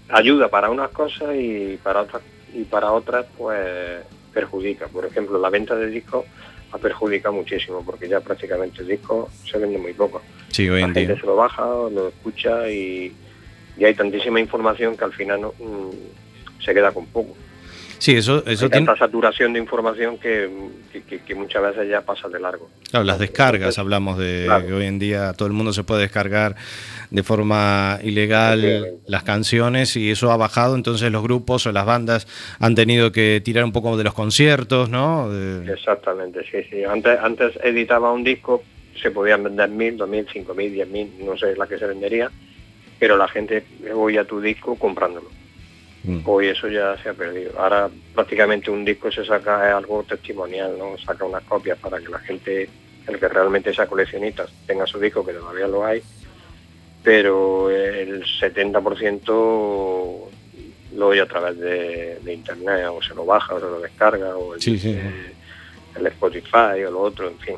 ayuda 0.10 0.48
para 0.50 0.70
unas 0.70 0.90
cosas 0.90 1.36
y 1.36 1.78
para 1.84 2.02
otras, 2.02 2.24
y 2.54 2.64
para 2.64 2.92
otras, 2.92 3.26
pues 3.38 4.02
perjudica. 4.34 4.88
Por 4.88 5.06
ejemplo, 5.06 5.38
la 5.40 5.50
venta 5.50 5.76
de 5.76 5.88
discos 5.88 6.26
ha 6.72 6.78
perjudicado 6.78 7.34
muchísimo, 7.36 7.84
porque 7.86 8.08
ya 8.08 8.22
prácticamente 8.22 8.82
el 8.82 8.88
disco 8.88 9.30
se 9.46 9.58
vende 9.58 9.78
muy 9.78 9.94
poco. 9.94 10.22
Sí, 10.50 10.70
hoy 10.70 10.82
La 10.82 10.88
en 10.88 10.94
gente 10.94 11.14
día. 11.14 11.22
se 11.22 11.26
lo 11.28 11.36
baja, 11.36 11.66
lo 11.66 12.08
escucha 12.10 12.70
y, 12.70 13.14
y 13.78 13.86
hay 13.86 13.94
tantísima 13.94 14.40
información 14.40 14.96
que 14.96 15.04
al 15.04 15.14
final 15.14 15.42
no, 15.42 15.50
mm, 15.60 16.64
se 16.64 16.74
queda 16.74 16.92
con 16.92 17.06
poco. 17.08 17.36
Sí, 18.02 18.16
eso, 18.16 18.40
eso 18.48 18.66
hay 18.66 18.72
tiene. 18.72 18.88
tanta 18.88 18.98
saturación 18.98 19.54
de 19.54 19.60
información 19.60 20.18
que, 20.18 20.50
que- 20.92 21.04
que- 21.04 21.20
que 21.20 21.36
muchas 21.36 21.62
veces 21.62 21.88
ya 21.88 22.02
pasa 22.02 22.28
de 22.30 22.40
largo. 22.40 22.68
Claro, 22.90 23.06
las 23.06 23.20
descargas, 23.20 23.78
hablamos 23.78 24.18
de 24.18 24.46
claro. 24.48 24.66
que 24.66 24.74
hoy 24.74 24.86
en 24.88 24.98
día 24.98 25.34
todo 25.34 25.48
el 25.48 25.54
mundo 25.54 25.72
se 25.72 25.84
puede 25.84 26.02
descargar 26.02 26.56
de 27.12 27.22
forma 27.22 28.00
ilegal 28.02 28.98
las 29.06 29.22
canciones 29.22 29.96
y 29.98 30.10
eso 30.10 30.32
ha 30.32 30.38
bajado, 30.38 30.74
entonces 30.74 31.12
los 31.12 31.22
grupos 31.22 31.68
o 31.68 31.72
las 31.72 31.86
bandas 31.86 32.28
han 32.60 32.74
tenido 32.74 33.12
que 33.12 33.40
tirar 33.46 33.64
un 33.66 33.72
poco 33.72 33.96
de 33.96 34.04
los 34.04 34.16
conciertos, 34.16 34.90
¿no? 34.90 35.30
De- 35.30 35.72
Exactamente, 35.72 36.42
sí, 36.50 36.58
sí. 36.72 36.84
Antes, 36.84 37.20
antes 37.22 37.54
editaba 37.64 38.12
un 38.12 38.24
disco, 38.24 38.64
se 39.00 39.12
podían 39.12 39.44
vender 39.44 39.70
mil, 39.70 39.96
dos 39.96 40.10
mil, 40.10 40.26
cinco 40.34 40.56
mil, 40.56 40.74
diez 40.74 40.88
mil, 40.88 41.08
no 41.24 41.38
sé 41.38 41.56
la 41.56 41.68
que 41.68 41.78
se 41.78 41.86
vendería, 41.86 42.32
pero 42.98 43.16
la 43.16 43.28
gente 43.28 43.64
oía 43.94 44.24
tu 44.26 44.42
disco 44.42 44.74
comprándolo. 44.76 45.30
Mm. 46.04 46.20
Hoy 46.26 46.48
eso 46.48 46.68
ya 46.68 46.98
se 47.02 47.10
ha 47.10 47.14
perdido. 47.14 47.52
Ahora 47.60 47.90
prácticamente 48.16 48.72
un 48.72 48.84
disco 48.84 49.12
se 49.12 49.24
saca 49.26 49.70
es 49.70 49.76
algo 49.76 50.04
testimonial, 50.04 50.76
¿no? 50.78 50.98
Saca 50.98 51.26
unas 51.26 51.44
copias 51.44 51.78
para 51.78 52.00
que 52.00 52.10
la 52.10 52.20
gente, 52.20 52.70
el 53.08 53.20
que 53.20 53.28
realmente 53.28 53.74
sea 53.74 53.86
coleccionista, 53.88 54.46
tenga 54.66 54.88
su 54.88 55.00
disco, 55.00 55.26
que 55.26 55.34
todavía 55.34 55.68
lo 55.68 55.86
hay, 55.86 56.02
pero 57.04 57.70
el 57.70 58.24
70% 58.26 60.30
lo 60.96 61.08
oye 61.08 61.22
a 61.22 61.26
través 61.28 61.58
de, 61.58 62.20
de 62.22 62.34
internet, 62.34 62.86
o 62.92 63.02
se 63.02 63.16
lo 63.16 63.26
baja, 63.26 63.56
o 63.56 63.60
se 63.60 63.66
lo 63.66 63.80
descarga, 63.80 64.36
o 64.36 64.56
el, 64.56 64.62
Sí, 64.62 64.78
sí. 64.78 64.90
el- 64.90 65.32
el 65.96 66.08
Spotify, 66.08 66.84
o 66.88 66.92
lo 66.92 67.02
otro, 67.02 67.28
en 67.28 67.38
fin. 67.40 67.56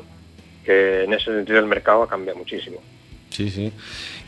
Que 0.64 1.04
en 1.04 1.12
ese 1.12 1.26
sentido 1.26 1.58
el 1.60 1.66
mercado 1.66 2.02
ha 2.02 2.08
cambiado 2.08 2.38
muchísimo. 2.38 2.80
Sí, 3.34 3.50
sí. 3.50 3.72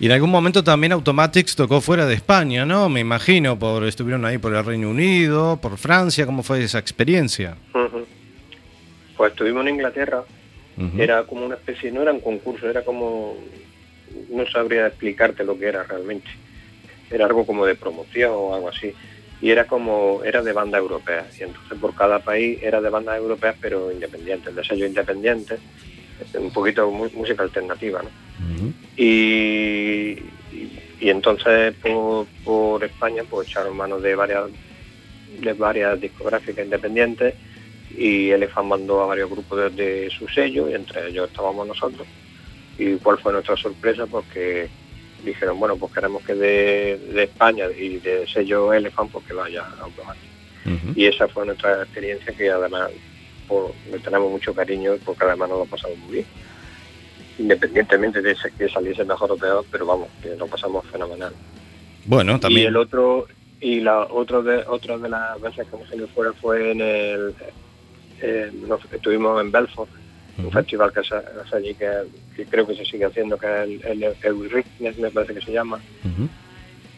Y 0.00 0.06
en 0.06 0.12
algún 0.12 0.30
momento 0.30 0.64
también 0.64 0.92
Automatics 0.92 1.54
tocó 1.54 1.80
fuera 1.80 2.06
de 2.06 2.14
España, 2.14 2.66
¿no? 2.66 2.88
Me 2.88 3.00
imagino, 3.00 3.58
por 3.58 3.84
estuvieron 3.84 4.24
ahí 4.24 4.38
por 4.38 4.52
el 4.52 4.64
Reino 4.64 4.90
Unido, 4.90 5.58
por 5.60 5.78
Francia, 5.78 6.26
¿cómo 6.26 6.42
fue 6.42 6.64
esa 6.64 6.78
experiencia? 6.78 7.56
Ujú. 7.72 8.04
Pues 9.16 9.30
estuvimos 9.32 9.64
en 9.66 9.74
Inglaterra 9.74 10.24
era 10.98 11.24
como 11.24 11.46
una 11.46 11.54
especie, 11.54 11.90
no 11.90 12.02
era 12.02 12.12
un 12.12 12.20
concurso, 12.20 12.68
era 12.68 12.84
como, 12.84 13.34
no 14.30 14.46
sabría 14.46 14.86
explicarte 14.86 15.44
lo 15.44 15.58
que 15.58 15.66
era 15.66 15.82
realmente. 15.84 16.28
Era 17.10 17.24
algo 17.24 17.46
como 17.46 17.64
de 17.64 17.76
promoción 17.76 18.32
o 18.34 18.54
algo 18.54 18.68
así. 18.68 18.92
Y 19.40 19.50
era 19.50 19.66
como, 19.66 20.22
era 20.24 20.42
de 20.42 20.52
banda 20.52 20.78
europea. 20.78 21.26
Y 21.38 21.44
entonces 21.44 21.78
por 21.78 21.94
cada 21.94 22.18
país 22.18 22.58
era 22.62 22.80
de 22.80 22.90
bandas 22.90 23.16
europeas, 23.16 23.56
pero 23.60 23.90
independientes, 23.90 24.54
de 24.54 24.64
sello 24.64 24.86
independiente, 24.86 25.58
un 26.34 26.50
poquito 26.50 26.90
música 26.90 27.42
alternativa. 27.42 28.02
Y, 28.96 30.12
y, 30.52 30.80
y 31.00 31.10
entonces 31.10 31.74
por, 31.82 32.26
por 32.44 32.84
España 32.84 33.22
pues 33.28 33.48
echaron 33.48 33.76
mano 33.76 34.00
de 34.00 34.14
varias 34.14 34.44
de 35.40 35.52
varias 35.52 36.00
discográficas 36.00 36.64
independientes 36.64 37.34
y 37.96 38.30
Elephant 38.30 38.68
mandó 38.68 39.02
a 39.02 39.06
varios 39.06 39.30
grupos 39.30 39.76
de, 39.76 39.84
de 39.84 40.10
su 40.10 40.26
sello 40.28 40.68
y 40.68 40.74
entre 40.74 41.08
ellos 41.08 41.28
estábamos 41.28 41.66
nosotros 41.66 42.06
y 42.78 42.94
cuál 42.96 43.18
fue 43.18 43.32
nuestra 43.32 43.56
sorpresa 43.56 44.06
porque 44.06 44.68
dijeron 45.24 45.58
bueno 45.58 45.76
pues 45.76 45.92
queremos 45.92 46.22
que 46.22 46.34
de, 46.34 46.98
de 47.12 47.22
España 47.24 47.66
y 47.76 47.98
de 47.98 48.26
sello 48.26 48.72
Elephant 48.72 49.10
pues 49.12 49.24
que 49.26 49.34
vaya 49.34 49.64
Ujú. 50.64 50.92
y 50.96 51.06
esa 51.06 51.28
fue 51.28 51.46
nuestra 51.46 51.82
experiencia 51.82 52.32
que 52.34 52.50
además 52.50 52.90
por- 53.48 53.72
le 53.90 53.98
tenemos 53.98 54.30
mucho 54.30 54.54
cariño 54.54 54.92
porque 55.04 55.24
además 55.24 55.48
nos 55.50 55.58
lo 55.60 55.66
pasamos 55.66 55.98
muy 55.98 56.12
bien. 56.14 56.26
Independientemente 57.38 58.22
de 58.22 58.32
que 58.56 58.68
saliese 58.68 59.04
mejor 59.04 59.32
o 59.32 59.36
peor 59.36 59.64
pero 59.70 59.84
vamos 59.86 60.08
que 60.22 60.34
lo 60.36 60.46
pasamos 60.46 60.84
fenomenal. 60.86 61.32
Bueno, 62.06 62.36
y 62.36 62.40
también. 62.40 62.68
el 62.68 62.76
otro 62.76 63.26
y 63.60 63.80
la 63.80 64.00
otro 64.04 64.42
de 64.42 64.58
otra 64.66 64.96
de 64.98 65.08
las 65.08 65.40
veces 65.40 65.66
que 65.68 65.76
nos 65.76 65.88
salió 65.88 66.06
fuera 66.08 66.32
fue 66.34 66.72
en 66.72 66.80
el 66.80 67.34
eh, 68.22 68.50
nos- 68.66 68.80
estuvimos 68.92 69.40
en 69.40 69.50
Belfort 69.52 69.90
un 70.38 70.50
festival 70.52 70.92
que 70.92 71.00
hace 71.00 71.56
allí 71.56 71.74
que, 71.74 71.88
que 72.36 72.44
creo 72.44 72.66
que 72.66 72.74
se 72.76 72.84
sigue 72.84 73.06
haciendo 73.06 73.38
que 73.38 73.46
es 73.46 73.62
el, 73.84 74.04
el 74.04 74.96
me 74.98 75.10
parece 75.10 75.34
que 75.34 75.40
se 75.40 75.52
llama. 75.52 75.80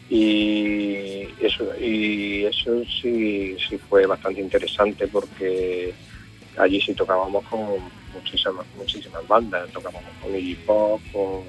Y 0.09 1.27
eso 1.39 1.71
y 1.79 2.45
eso 2.45 2.81
sí 3.01 3.55
sí 3.67 3.77
fue 3.77 4.05
bastante 4.07 4.41
interesante 4.41 5.07
porque 5.07 5.93
allí 6.59 6.81
sí 6.81 6.93
tocábamos 6.93 7.43
con 7.45 7.59
muchísimas 8.13 8.65
muchísimas 8.77 9.27
bandas. 9.27 9.69
Tocábamos 9.71 10.11
con 10.21 10.35
Iggy 10.35 10.55
Pop 10.55 11.01
con, 11.11 11.43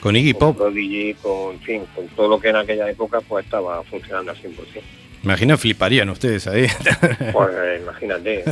Con 0.00 0.16
Iggy 0.16 0.32
con 0.32 0.40
Pop, 0.40 0.56
Prodigy 0.56 1.14
con 1.14 1.54
en 1.54 1.60
fin 1.60 1.82
con 1.94 2.08
todo 2.08 2.28
lo 2.28 2.40
que 2.40 2.48
en 2.48 2.56
aquella 2.56 2.90
época 2.90 3.20
pues 3.20 3.44
estaba 3.44 3.82
funcionando 3.84 4.32
al 4.32 4.36
100% 4.38 4.82
imagino 5.24 5.56
fliparían 5.56 6.10
ustedes 6.10 6.46
ahí. 6.46 6.66
pues 7.32 7.80
imagínate. 7.80 8.44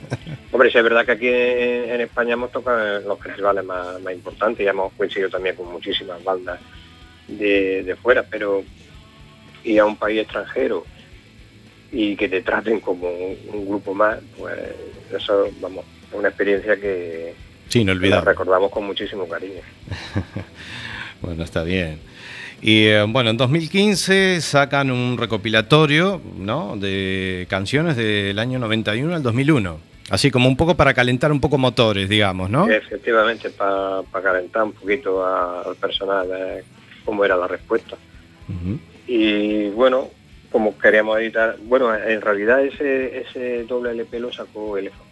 Hombre 0.52 0.70
sí 0.70 0.78
es 0.78 0.84
verdad 0.84 1.04
que 1.06 1.12
aquí 1.12 1.28
en, 1.28 1.90
en 1.90 2.00
España 2.02 2.34
hemos 2.34 2.50
tocado 2.50 3.00
los 3.00 3.18
festivales 3.20 3.64
más, 3.64 4.00
más 4.02 4.12
importantes. 4.12 4.64
Y 4.64 4.68
hemos 4.68 4.92
coincidido 4.94 5.30
también 5.30 5.56
con 5.56 5.70
muchísimas 5.70 6.22
bandas 6.24 6.60
de, 7.28 7.82
de 7.82 7.96
fuera 7.96 8.24
pero 8.24 8.64
ir 9.64 9.80
a 9.80 9.84
un 9.84 9.96
país 9.96 10.20
extranjero 10.20 10.84
y 11.92 12.16
que 12.16 12.28
te 12.28 12.42
traten 12.42 12.80
como 12.80 13.08
un, 13.08 13.36
un 13.52 13.68
grupo 13.68 13.94
más, 13.94 14.18
pues 14.38 14.54
eso, 15.14 15.48
vamos, 15.60 15.84
es 16.10 16.18
una 16.18 16.28
experiencia 16.28 16.76
que, 16.76 17.34
sí, 17.68 17.84
no 17.84 17.98
que 17.98 18.08
la 18.08 18.20
recordamos 18.20 18.70
con 18.70 18.84
muchísimo 18.86 19.28
cariño. 19.28 19.60
Bueno, 21.22 21.44
está 21.44 21.62
bien. 21.62 21.98
Y 22.60 22.86
eh, 22.88 23.04
bueno, 23.08 23.30
en 23.30 23.36
2015 23.38 24.40
sacan 24.42 24.90
un 24.90 25.16
recopilatorio 25.18 26.20
¿no? 26.38 26.76
de 26.76 27.46
canciones 27.48 27.96
del 27.96 28.38
año 28.38 28.58
91 28.58 29.14
al 29.14 29.22
2001. 29.22 29.78
Así 30.10 30.30
como 30.30 30.48
un 30.48 30.56
poco 30.56 30.74
para 30.76 30.92
calentar 30.94 31.32
un 31.32 31.40
poco 31.40 31.58
motores, 31.58 32.08
digamos, 32.08 32.48
¿no? 32.50 32.68
Efectivamente, 32.70 33.50
para 33.50 34.02
calentar 34.22 34.62
un 34.64 34.72
poquito 34.72 35.24
a- 35.24 35.62
al 35.62 35.74
personal 35.76 36.28
de 36.28 36.64
cómo 37.04 37.24
era 37.24 37.36
la 37.36 37.48
respuesta. 37.48 37.96
Y 39.08 39.68
bueno, 39.70 40.08
como 40.50 40.76
queríamos 40.78 41.18
editar, 41.18 41.56
bueno, 41.62 41.94
en 41.94 42.20
realidad 42.20 42.62
ese, 42.64 43.20
ese 43.20 43.64
doble 43.64 43.90
LP 43.92 44.20
lo 44.20 44.32
sacó 44.32 44.76
Elephant, 44.78 45.02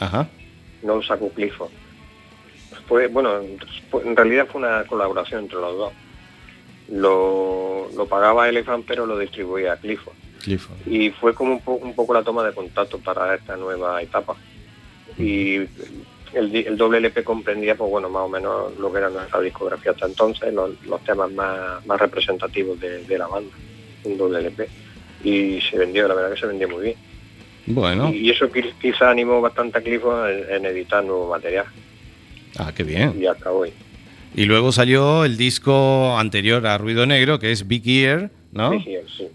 Ajá. 0.00 0.28
no 0.82 0.96
lo 0.96 1.02
sacó 1.02 1.28
Clifford. 1.30 1.70
Fue, 2.88 3.06
bueno, 3.06 3.40
en 3.40 4.16
realidad 4.16 4.46
fue 4.50 4.60
una 4.60 4.84
colaboración 4.84 5.44
entre 5.44 5.58
los 5.60 5.76
dos. 5.76 5.92
Lo, 6.90 7.88
lo 7.96 8.06
pagaba 8.06 8.48
Elephant, 8.48 8.84
pero 8.86 9.06
lo 9.06 9.18
distribuía 9.18 9.76
Clifford. 9.76 10.16
Clifford. 10.42 10.76
y 10.86 11.10
fue 11.10 11.32
como 11.34 11.52
un, 11.52 11.60
po- 11.60 11.74
un 11.74 11.94
poco 11.94 12.12
la 12.12 12.22
toma 12.24 12.44
de 12.44 12.52
contacto 12.52 12.98
para 12.98 13.34
esta 13.36 13.56
nueva 13.56 14.02
etapa. 14.02 14.34
Y 15.16 15.56
el, 16.34 16.56
el 16.56 16.76
doble 16.76 16.98
LP 16.98 17.22
comprendía, 17.22 17.76
pues 17.76 17.88
bueno, 17.88 18.08
más 18.08 18.22
o 18.24 18.28
menos 18.28 18.76
lo 18.78 18.90
que 18.92 18.98
era 18.98 19.08
nuestra 19.10 19.40
discografía 19.40 19.92
hasta 19.92 20.06
entonces, 20.06 20.52
los, 20.52 20.70
los 20.84 21.02
temas 21.04 21.30
más, 21.30 21.86
más 21.86 22.00
representativos 22.00 22.80
de, 22.80 23.04
de 23.04 23.18
la 23.18 23.28
banda, 23.28 23.54
un 24.04 24.16
doble 24.18 24.38
LP. 24.40 24.68
Y 25.24 25.60
se 25.62 25.78
vendió, 25.78 26.08
la 26.08 26.14
verdad 26.14 26.34
que 26.34 26.40
se 26.40 26.46
vendió 26.46 26.68
muy 26.68 26.82
bien. 26.82 26.96
Bueno, 27.66 28.10
Y, 28.12 28.18
y 28.26 28.30
eso 28.30 28.50
qui- 28.50 28.72
quizá 28.80 29.10
animó 29.10 29.40
bastante 29.40 29.78
a 29.78 29.82
Clifford 29.82 30.30
en, 30.30 30.54
en 30.54 30.66
editar 30.66 31.04
nuevo 31.04 31.30
material, 31.30 31.66
ah, 32.58 32.72
qué 32.74 32.82
bien. 32.82 33.14
y 33.20 33.26
hasta 33.26 33.52
hoy. 33.52 33.72
Y 34.34 34.46
luego 34.46 34.72
salió 34.72 35.24
el 35.24 35.36
disco 35.36 36.18
anterior 36.18 36.66
a 36.66 36.76
Ruido 36.78 37.06
Negro, 37.06 37.38
que 37.38 37.52
es 37.52 37.68
Big 37.68 37.86
Ear, 37.86 38.30
¿no? 38.50 38.72
Sí, 38.72 38.84
sí, 38.84 38.98
sí. 39.18 39.28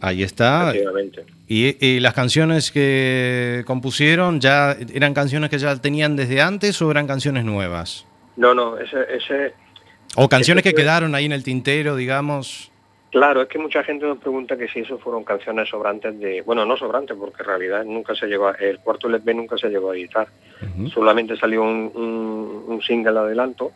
Ahí 0.00 0.22
está. 0.22 0.72
Y, 1.46 1.76
y 1.86 2.00
las 2.00 2.14
canciones 2.14 2.70
que 2.72 3.62
compusieron 3.66 4.40
ya 4.40 4.76
eran 4.94 5.12
canciones 5.14 5.50
que 5.50 5.58
ya 5.58 5.76
tenían 5.76 6.16
desde 6.16 6.40
antes 6.40 6.80
o 6.80 6.90
eran 6.90 7.06
canciones 7.06 7.44
nuevas? 7.44 8.06
No, 8.36 8.54
no, 8.54 8.78
ese, 8.78 8.96
ese, 9.14 9.52
O 10.16 10.28
canciones 10.28 10.64
que 10.64 10.72
quedaron 10.74 11.14
ahí 11.14 11.26
en 11.26 11.32
el 11.32 11.42
tintero, 11.44 11.94
digamos. 11.96 12.70
Claro, 13.14 13.42
es 13.42 13.48
que 13.48 13.60
mucha 13.60 13.84
gente 13.84 14.04
nos 14.06 14.18
pregunta 14.18 14.56
que 14.56 14.66
si 14.66 14.80
eso 14.80 14.98
fueron 14.98 15.22
canciones 15.22 15.68
sobrantes 15.68 16.18
de... 16.18 16.42
Bueno, 16.42 16.66
no 16.66 16.76
sobrantes, 16.76 17.16
porque 17.16 17.42
en 17.44 17.46
realidad 17.46 17.84
nunca 17.84 18.12
se 18.16 18.26
llegó 18.26 18.48
a... 18.48 18.56
El 18.58 18.80
cuarto 18.80 19.06
LP 19.06 19.32
nunca 19.34 19.56
se 19.56 19.68
llegó 19.68 19.92
a 19.92 19.94
editar. 19.94 20.26
Solamente 20.88 21.36
salió 21.36 21.62
un, 21.62 21.92
un- 21.94 22.64
un 22.66 22.82
single 22.82 23.16
adelanto, 23.16 23.70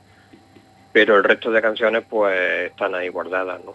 pero 0.93 1.17
el 1.17 1.23
resto 1.23 1.53
de 1.53 1.63
canciones 1.63 2.03
pues 2.11 2.37
están 2.73 2.97
ahí 2.97 3.09
guardadas, 3.11 3.65
¿no? 3.65 3.75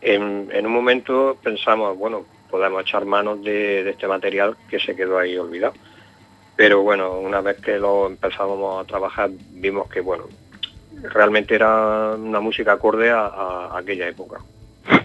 En, 0.00 0.48
en 0.50 0.64
un 0.66 0.72
momento 0.72 1.36
pensamos, 1.42 1.98
bueno, 1.98 2.24
podemos 2.50 2.80
echar 2.80 3.04
manos 3.04 3.44
de, 3.44 3.84
de 3.84 3.90
este 3.90 4.08
material 4.08 4.56
que 4.70 4.80
se 4.80 4.96
quedó 4.96 5.18
ahí 5.18 5.36
olvidado. 5.36 5.74
Pero 6.56 6.80
bueno, 6.80 7.18
una 7.20 7.42
vez 7.42 7.58
que 7.60 7.78
lo 7.78 8.06
empezamos 8.06 8.82
a 8.82 8.86
trabajar, 8.86 9.28
vimos 9.50 9.90
que 9.90 10.00
bueno, 10.00 10.24
realmente 11.02 11.54
era 11.54 12.12
una 12.14 12.40
música 12.40 12.72
acorde 12.72 13.10
a, 13.10 13.26
a 13.26 13.76
aquella 13.78 14.08
época. 14.08 14.38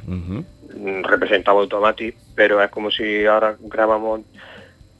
Ujú. 0.07 0.43
Mm, 0.77 1.03
Representaba 1.03 1.61
Automatic, 1.61 2.15
pero 2.35 2.61
es 2.61 2.69
como 2.69 2.91
si 2.91 3.25
ahora 3.25 3.55
grabamos, 3.59 4.21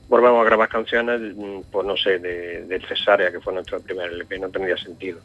volvemos 0.08 0.40
a 0.40 0.44
grabar 0.44 0.68
canciones, 0.68 1.20
mm, 1.20 1.60
pues 1.70 1.86
no 1.86 1.96
sé, 1.96 2.18
de, 2.18 2.64
de 2.64 2.80
Cesárea, 2.86 3.30
que 3.30 3.40
fue 3.40 3.52
nuestro 3.52 3.80
primer 3.80 4.10
LP, 4.12 4.38
no 4.38 4.48
tendría 4.48 4.76
sentido 4.76 5.18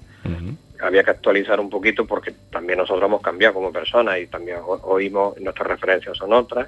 había 0.81 1.03
que 1.03 1.11
actualizar 1.11 1.59
un 1.59 1.69
poquito 1.69 2.05
porque 2.07 2.33
también 2.51 2.79
nosotros 2.79 3.05
hemos 3.05 3.21
cambiado 3.21 3.53
como 3.53 3.71
personas 3.71 4.17
y 4.19 4.25
también 4.25 4.57
oímos 4.65 5.39
nuestras 5.39 5.67
referencias 5.67 6.17
son 6.17 6.33
otras 6.33 6.67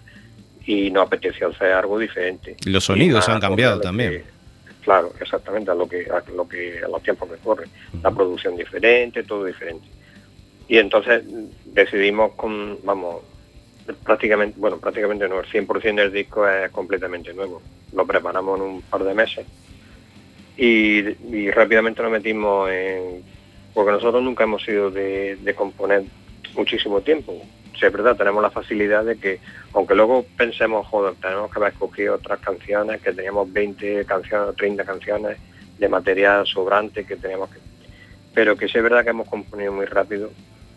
y 0.68 0.92
nos 0.92 1.08
apeteció 1.08 1.48
hacer 1.50 1.72
algo 1.74 1.98
diferente. 1.98 2.56
Los 2.66 2.84
sonidos 2.86 3.28
han 3.28 3.40
cambiado 3.42 3.74
a 3.74 3.76
lo 3.78 3.82
también. 3.82 4.12
que- 4.12 4.24
claro, 4.84 5.12
exactamente 5.20 5.72
a 5.72 5.74
lo 5.74 5.88
que 5.90 6.06
a 6.12 6.24
lo 6.32 6.48
que 6.48 6.80
a 6.84 6.88
los 6.88 7.02
tiempos 7.02 7.28
que 7.32 7.38
corren, 7.38 7.70
la 8.04 8.12
producción 8.12 8.56
diferente, 8.56 9.24
todo 9.24 9.46
diferente. 9.46 9.88
Y 10.68 10.78
entonces 10.78 11.24
decidimos 11.66 12.34
con 12.34 12.80
vamos 12.84 13.22
prácticamente, 14.04 14.60
bueno, 14.60 14.78
prácticamente 14.78 15.28
no, 15.28 15.40
el 15.40 15.46
100% 15.46 15.96
del 15.96 16.12
disco 16.12 16.48
es 16.48 16.72
completamente 16.72 17.34
nuevo. 17.34 17.62
Lo 17.94 18.06
preparamos 18.06 18.60
en 18.60 18.66
un 18.66 18.82
par 18.82 19.04
de 19.04 19.14
meses 19.14 19.46
y, 20.58 21.50
rápidamente 21.52 22.02
nos 22.02 22.12
metimos 22.12 22.70
en... 22.70 23.24
Porque 23.74 23.92
nosotros 23.92 24.22
nunca 24.22 24.44
hemos 24.44 24.64
sido 24.64 24.92
de, 24.92 25.36
de 25.38 25.56
componer 25.56 26.04
muchísimo 26.56 27.02
tiempo. 27.02 27.42
Si 27.78 27.86
es 27.86 27.92
verdad, 27.92 28.16
tenemos 28.16 28.44
la 28.44 28.52
facilidad 28.52 29.04
de 29.04 29.18
que, 29.18 29.40
aunque 29.74 29.96
luego 29.96 30.26
pensemos, 30.38 30.86
joder, 30.88 31.16
tenemos 31.16 31.52
que 31.52 31.58
haber 31.58 31.74
escogido 31.74 32.16
otras 32.16 32.40
canciones, 32.40 33.02
que 33.02 33.14
teníamos 33.14 33.52
20 33.52 34.06
canciones 34.06 34.50
o 34.50 34.54
30 34.54 34.86
canciones 34.86 35.38
de 35.80 35.90
material 35.90 36.46
sobrante 36.46 37.04
que 37.04 37.16
teníamos 37.16 37.50
que... 37.50 37.60
Pero 38.36 38.56
que 38.56 38.68
sí 38.68 38.78
es 38.78 38.84
verdad 38.84 39.04
que 39.04 39.10
hemos 39.10 39.28
componido 39.28 39.72
muy 39.74 39.88
rápido, 39.88 40.30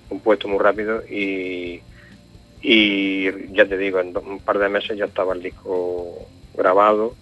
compuesto 0.08 0.48
muy 0.48 0.58
rápido 0.58 1.02
y, 1.08 1.80
y 2.62 3.52
ya 3.52 3.66
te 3.66 3.76
digo, 3.76 4.00
en 4.00 4.16
un 4.16 4.40
par 4.40 4.58
de 4.58 4.68
meses 4.68 4.96
ya 4.96 5.04
estaba 5.06 5.34
el 5.34 5.42
disco 5.42 6.26
grabado 6.56 7.14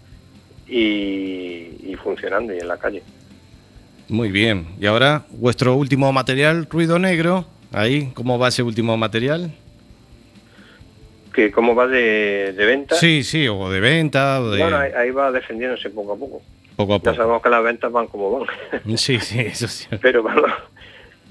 y, 0.68 1.76
y 1.82 1.96
funcionando 2.02 2.54
y 2.54 2.58
en 2.58 2.68
la 2.68 2.76
calle. 2.78 3.02
Muy 4.08 4.30
bien. 4.30 4.66
Y 4.80 4.86
ahora, 4.86 5.24
vuestro 5.30 5.74
último 5.76 6.12
material, 6.12 6.66
Ruido 6.70 6.98
Negro. 6.98 7.46
Ahí, 7.72 8.10
¿cómo 8.14 8.38
va 8.38 8.48
ese 8.48 8.62
último 8.62 8.96
material? 8.96 9.50
que 11.34 11.50
¿Cómo 11.50 11.74
va 11.74 11.88
de, 11.88 12.52
de 12.56 12.64
venta? 12.64 12.94
Sí, 12.94 13.24
sí, 13.24 13.48
o 13.48 13.68
de 13.68 13.80
venta, 13.80 14.40
o 14.40 14.50
de 14.50 14.60
Bueno, 14.62 14.76
ahí, 14.76 14.92
ahí 14.96 15.10
va 15.10 15.32
defendiéndose 15.32 15.90
poco 15.90 16.12
a 16.12 16.16
poco. 16.16 16.42
poco 16.76 16.94
a 16.94 16.98
Ya 16.98 17.02
poco. 17.02 17.16
sabemos 17.16 17.42
que 17.42 17.48
las 17.48 17.64
ventas 17.64 17.90
van 17.90 18.06
como 18.06 18.38
van. 18.38 18.48
Sí, 18.96 19.18
sí, 19.18 19.40
eso 19.40 19.66
sí. 19.66 19.86
Pero 20.00 20.22
vamos, 20.22 20.48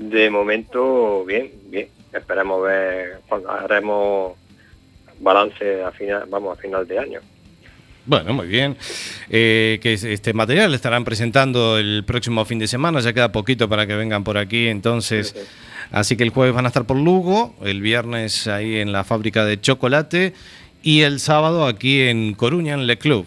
de 0.09 0.29
momento, 0.29 1.23
bien, 1.25 1.51
bien. 1.67 1.87
Esperemos 2.13 2.63
ver, 2.63 3.19
haremos 3.49 4.33
balance 5.19 5.81
a 5.83 5.91
final, 5.91 6.25
vamos, 6.29 6.57
a 6.57 6.61
final 6.61 6.87
de 6.87 6.99
año. 6.99 7.19
Bueno, 8.05 8.33
muy 8.33 8.47
bien. 8.47 8.75
Eh, 9.29 9.79
que 9.81 9.93
es- 9.93 10.03
este 10.03 10.33
material 10.33 10.69
lo 10.69 10.75
estarán 10.75 11.05
presentando 11.05 11.77
el 11.77 12.03
próximo 12.05 12.43
fin 12.45 12.59
de 12.59 12.67
semana, 12.67 12.99
ya 12.99 13.13
queda 13.13 13.31
poquito 13.31 13.69
para 13.69 13.87
que 13.87 13.95
vengan 13.95 14.23
por 14.23 14.37
aquí, 14.37 14.67
entonces, 14.67 15.29
Sí, 15.29 15.39
sí. 15.39 15.47
así 15.91 16.17
que 16.17 16.23
el 16.23 16.29
jueves 16.31 16.53
van 16.53 16.65
a 16.65 16.67
estar 16.67 16.85
por 16.85 16.97
Lugo, 16.97 17.55
el 17.63 17.81
viernes 17.81 18.47
ahí 18.47 18.77
en 18.77 18.91
la 18.91 19.03
fábrica 19.05 19.45
de 19.45 19.59
chocolate 19.61 20.33
y 20.83 21.01
el 21.01 21.19
sábado 21.21 21.65
aquí 21.65 22.01
en 22.01 22.33
Coruña, 22.33 22.73
en 22.73 22.87
Le 22.87 22.97
Club. 22.97 23.25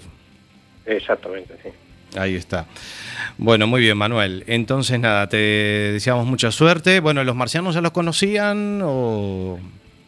Exactamente, 0.84 1.54
sí. 1.62 1.70
Ahí 2.18 2.34
está. 2.34 2.66
Bueno, 3.38 3.66
muy 3.66 3.80
bien, 3.80 3.96
Manuel. 3.96 4.44
Entonces, 4.46 4.98
nada, 5.00 5.28
te 5.28 5.36
deseamos 5.36 6.26
mucha 6.26 6.50
suerte. 6.50 7.00
Bueno, 7.00 7.22
¿los 7.24 7.36
marcianos 7.36 7.74
ya 7.74 7.80
los 7.80 7.92
conocían 7.92 8.80
o 8.84 9.58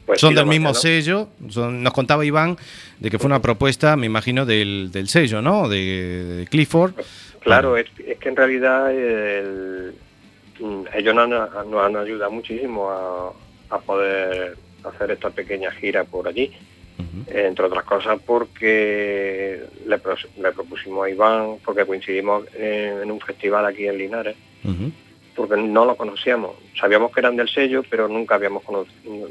Pues 0.07 0.21
son 0.21 0.31
sí, 0.31 0.35
del 0.37 0.47
mismo 0.47 0.71
marcianos. 0.71 1.05
sello? 1.05 1.29
Son- 1.51 1.83
nos 1.83 1.93
contaba 1.93 2.25
Iván 2.25 2.57
de 2.99 3.11
que 3.11 3.19
fue 3.19 3.27
una 3.27 3.41
propuesta, 3.43 3.97
me 3.97 4.07
imagino, 4.07 4.45
del, 4.47 4.91
del 4.93 5.09
sello, 5.09 5.43
¿no? 5.43 5.69
De, 5.69 6.25
de 6.25 6.47
Clifford. 6.47 6.95
Claro, 7.41 7.77
es, 7.77 7.87
es 8.07 8.19
que 8.19 8.29
en 8.29 8.37
realidad 8.37 8.91
el- 8.93 9.93
ellos 10.95 11.15
nos 11.15 11.25
han, 11.31 11.71
nos 11.71 11.85
han 11.87 11.97
ayudado 11.97 12.31
muchísimo 12.33 12.91
a, 12.91 13.33
a 13.71 13.79
poder 13.81 14.57
hacer 14.85 15.11
esta 15.13 15.31
pequeña 15.31 15.71
gira 15.71 16.05
por 16.05 16.27
allí, 16.27 16.51
Entre 17.27 17.65
otras 17.65 17.85
cosas 17.85 18.19
porque 18.25 19.61
le, 19.87 19.99
propusimos 20.53 21.07
a 21.07 21.11
Iván, 21.11 21.57
porque 21.65 21.85
coincidimos 21.85 22.45
en, 22.55 23.03
en 23.03 23.11
un 23.11 23.21
festival 23.21 23.67
aquí 23.67 23.87
en 23.87 23.99
Linares, 23.99 24.37
porque 25.37 25.57
no 25.57 25.85
lo 25.85 25.97
conocíamos. 25.97 26.53
Sabíamos 26.79 27.13
que 27.13 27.21
eran 27.21 27.37
del 27.37 27.49
sello, 27.49 27.83
pero 27.89 28.09
nunca 28.09 28.35
habíamos 28.37 28.63
cono- 28.65 28.87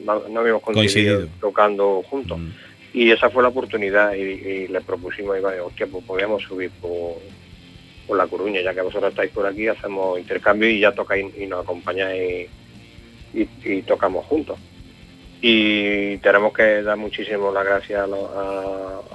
no, 0.05 0.19
no 0.29 0.39
habíamos 0.39 0.61
coincidido 0.61 1.19
tocando 1.41 2.03
juntos. 2.03 2.39
Y 2.93 3.11
esa 3.11 3.29
fue 3.29 3.43
la 3.43 3.49
oportunidad 3.49 4.13
y, 4.15 4.21
y 4.21 4.67
le 4.69 4.81
propusimos 4.81 5.35
a 5.35 5.39
Iván, 5.39 5.59
hostia, 5.59 5.85
pues 5.87 6.03
podríamos 6.05 6.41
subir 6.43 6.71
por, 6.81 7.15
por 8.07 8.17
La 8.17 8.25
Coruña, 8.27 8.61
ya 8.61 8.73
que 8.73 8.81
vosotros 8.81 9.11
estáis 9.11 9.31
por 9.31 9.45
aquí, 9.45 9.67
hacemos 9.67 10.17
intercambio 10.19 10.69
y 10.69 10.79
ya 10.79 10.93
tocáis 10.93 11.25
y 11.37 11.45
nos 11.45 11.63
acompañáis 11.63 12.47
y, 13.33 13.47
y 13.65 13.81
tocamos 13.83 14.25
juntos. 14.25 14.57
Y 15.41 16.17
tenemos 16.17 16.51
que 16.53 16.81
dar 16.81 16.97
muchísimo 16.97 17.51
las 17.51 17.65
gracias 17.65 18.01
a, 18.01 18.07
lo- 18.07 18.27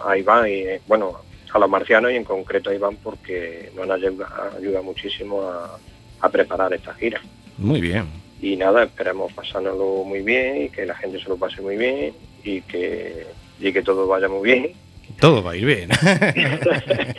a- 0.04 0.10
a 0.10 0.16
Iván 0.16 0.48
y, 0.48 0.64
bueno, 0.86 1.18
a 1.52 1.58
los 1.58 1.68
marcianos 1.68 2.12
y 2.12 2.16
en 2.16 2.24
concreto 2.24 2.70
a 2.70 2.74
Iván 2.74 2.96
porque 3.02 3.70
nos 3.74 3.90
ayuda, 3.90 4.50
ayuda 4.56 4.82
muchísimo 4.82 5.42
a, 5.42 5.78
a 6.20 6.28
preparar 6.28 6.72
esta 6.72 6.94
gira. 6.94 7.20
Muy 7.58 7.80
bien. 7.80 8.06
Y 8.40 8.56
nada, 8.56 8.84
esperemos 8.84 9.32
pasárnoslo 9.32 10.04
muy 10.04 10.20
bien 10.22 10.62
y 10.62 10.68
que 10.68 10.86
la 10.86 10.94
gente 10.96 11.20
se 11.22 11.28
lo 11.28 11.36
pase 11.36 11.60
muy 11.60 11.76
bien 11.76 12.14
y 12.44 12.60
que, 12.62 13.26
y 13.60 13.72
que 13.72 13.82
todo 13.82 14.06
vaya 14.08 14.28
muy 14.28 14.42
bien 14.50 14.72
Todo 15.20 15.42
va 15.42 15.52
a 15.52 15.56
ir 15.56 15.66
bien. 15.66 15.90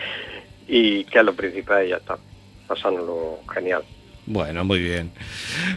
y 0.67 1.03
que 1.05 1.19
a 1.19 1.23
lo 1.23 1.33
principal 1.33 1.87
ya 1.87 1.97
está, 1.97 2.17
pasárnoslo 2.67 3.39
genial. 3.53 3.83
Bueno, 4.25 4.63
muy 4.63 4.79
bien. 4.79 5.11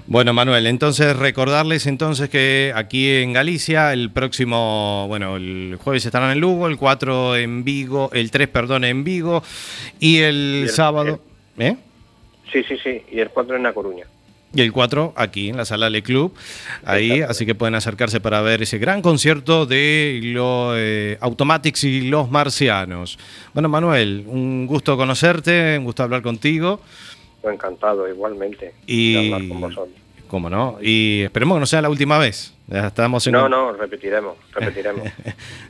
Bueno, 0.07 0.33
Manuel, 0.33 0.67
entonces 0.69 1.17
recordarles 1.17 1.87
entonces 1.87 2.29
que 2.29 2.73
aquí 2.77 3.09
en 3.11 3.33
Galicia 3.33 3.93
el 3.93 4.11
próximo, 4.13 5.07
bueno, 5.09 5.37
el 5.37 5.77
jueves 5.83 6.07
estarán 6.07 6.31
en 6.31 6.39
Lugo, 6.41 6.69
el 6.69 6.77
4 6.77 7.37
en 7.37 7.65
Vigo, 7.65 8.09
el 8.13 8.31
3, 8.31 8.47
perdón, 8.49 8.85
en 8.85 9.03
Vigo 9.03 9.43
y 9.99 10.19
el, 10.19 10.59
Y 10.61 10.63
el- 10.63 10.69
sábado, 10.71 11.21
¿eh? 11.59 11.77
Sí, 12.53 12.63
sí, 12.69 12.77
sí, 12.83 13.03
y 13.11 13.19
el 13.19 13.31
4 13.31 13.57
en 13.57 13.65
La 13.65 13.73
Coruña. 13.73 14.05
Y 14.55 14.61
el 14.63 14.73
4 14.73 15.13
aquí 15.17 15.49
en 15.49 15.57
la 15.57 15.65
sala 15.65 15.91
Le 15.91 16.03
Club, 16.05 16.33
ahí, 16.85 17.21
así 17.21 17.45
que 17.45 17.57
pueden 17.57 17.75
acercarse 17.75 18.21
para 18.21 18.41
ver 18.43 18.63
ese 18.63 18.79
gran 18.79 19.03
concierto 19.03 19.67
de 19.67 20.21
los 20.23 20.75
eh, 20.79 21.19
Automatics 21.21 21.83
y 21.83 22.03
los 22.03 22.31
Marcianos. 22.31 23.19
Bueno, 23.53 23.69
Manuel, 23.69 24.23
un 24.29 24.67
gusto 24.69 24.97
conocerte, 24.97 25.77
un 25.77 25.85
gusto 25.85 26.05
hablar 26.05 26.23
contigo 26.23 26.81
encantado, 27.53 28.09
igualmente, 28.09 28.75
Y- 28.87 29.13
de 29.15 29.35
hablar 29.35 29.49
con 29.49 29.61
vosotros. 29.61 29.95
cómo 30.29 30.51
no, 30.51 30.79
y 30.83 31.23
esperemos 31.23 31.57
que 31.57 31.61
no 31.61 31.67
sea 31.67 31.83
la 31.83 31.89
última 31.89 32.19
vez. 32.19 32.53
Ya 32.69 32.89
estamos 32.89 33.25
en 33.29 33.35
No, 33.35 33.45
un- 33.45 33.51
no, 33.53 33.73
repetiremos, 33.75 34.37
repetiremos. 34.53 35.05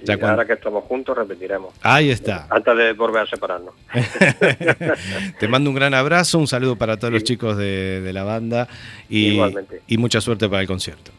Ya 0.03 0.15
y 0.15 0.17
cuando- 0.17 0.29
ahora 0.29 0.47
que 0.47 0.55
estamos 0.55 0.83
juntos, 0.85 1.15
repetiremos. 1.17 1.75
Ahí 1.83 2.11
está. 2.11 2.47
Antes 2.51 2.75
de 2.77 2.93
volver 2.95 3.23
a 3.23 3.27
separarnos. 3.27 3.75
Te 5.39 5.49
mando 5.49 5.69
un 5.71 5.77
gran 5.77 5.93
abrazo, 5.95 6.39
un 6.39 6.47
saludo 6.47 6.77
para 6.77 6.97
todos 6.97 7.13
los 7.13 7.23
chicos 7.25 7.57
de, 7.59 8.01
de 8.01 8.13
la 8.15 8.25
banda 8.25 8.67
y, 9.11 9.29
Igualmente. 9.35 9.83
y 9.87 9.99
mucha 9.99 10.21
suerte 10.23 10.49
para 10.49 10.63
el 10.63 10.67
concierto. 10.69 11.11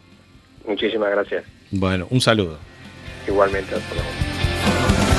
Muchísimas 0.67 1.11
gracias. 1.11 1.43
Bueno, 1.71 2.07
un 2.09 2.21
saludo. 2.21 2.57
Igualmente, 3.27 3.75
hasta 3.75 3.93
luego. 3.93 5.16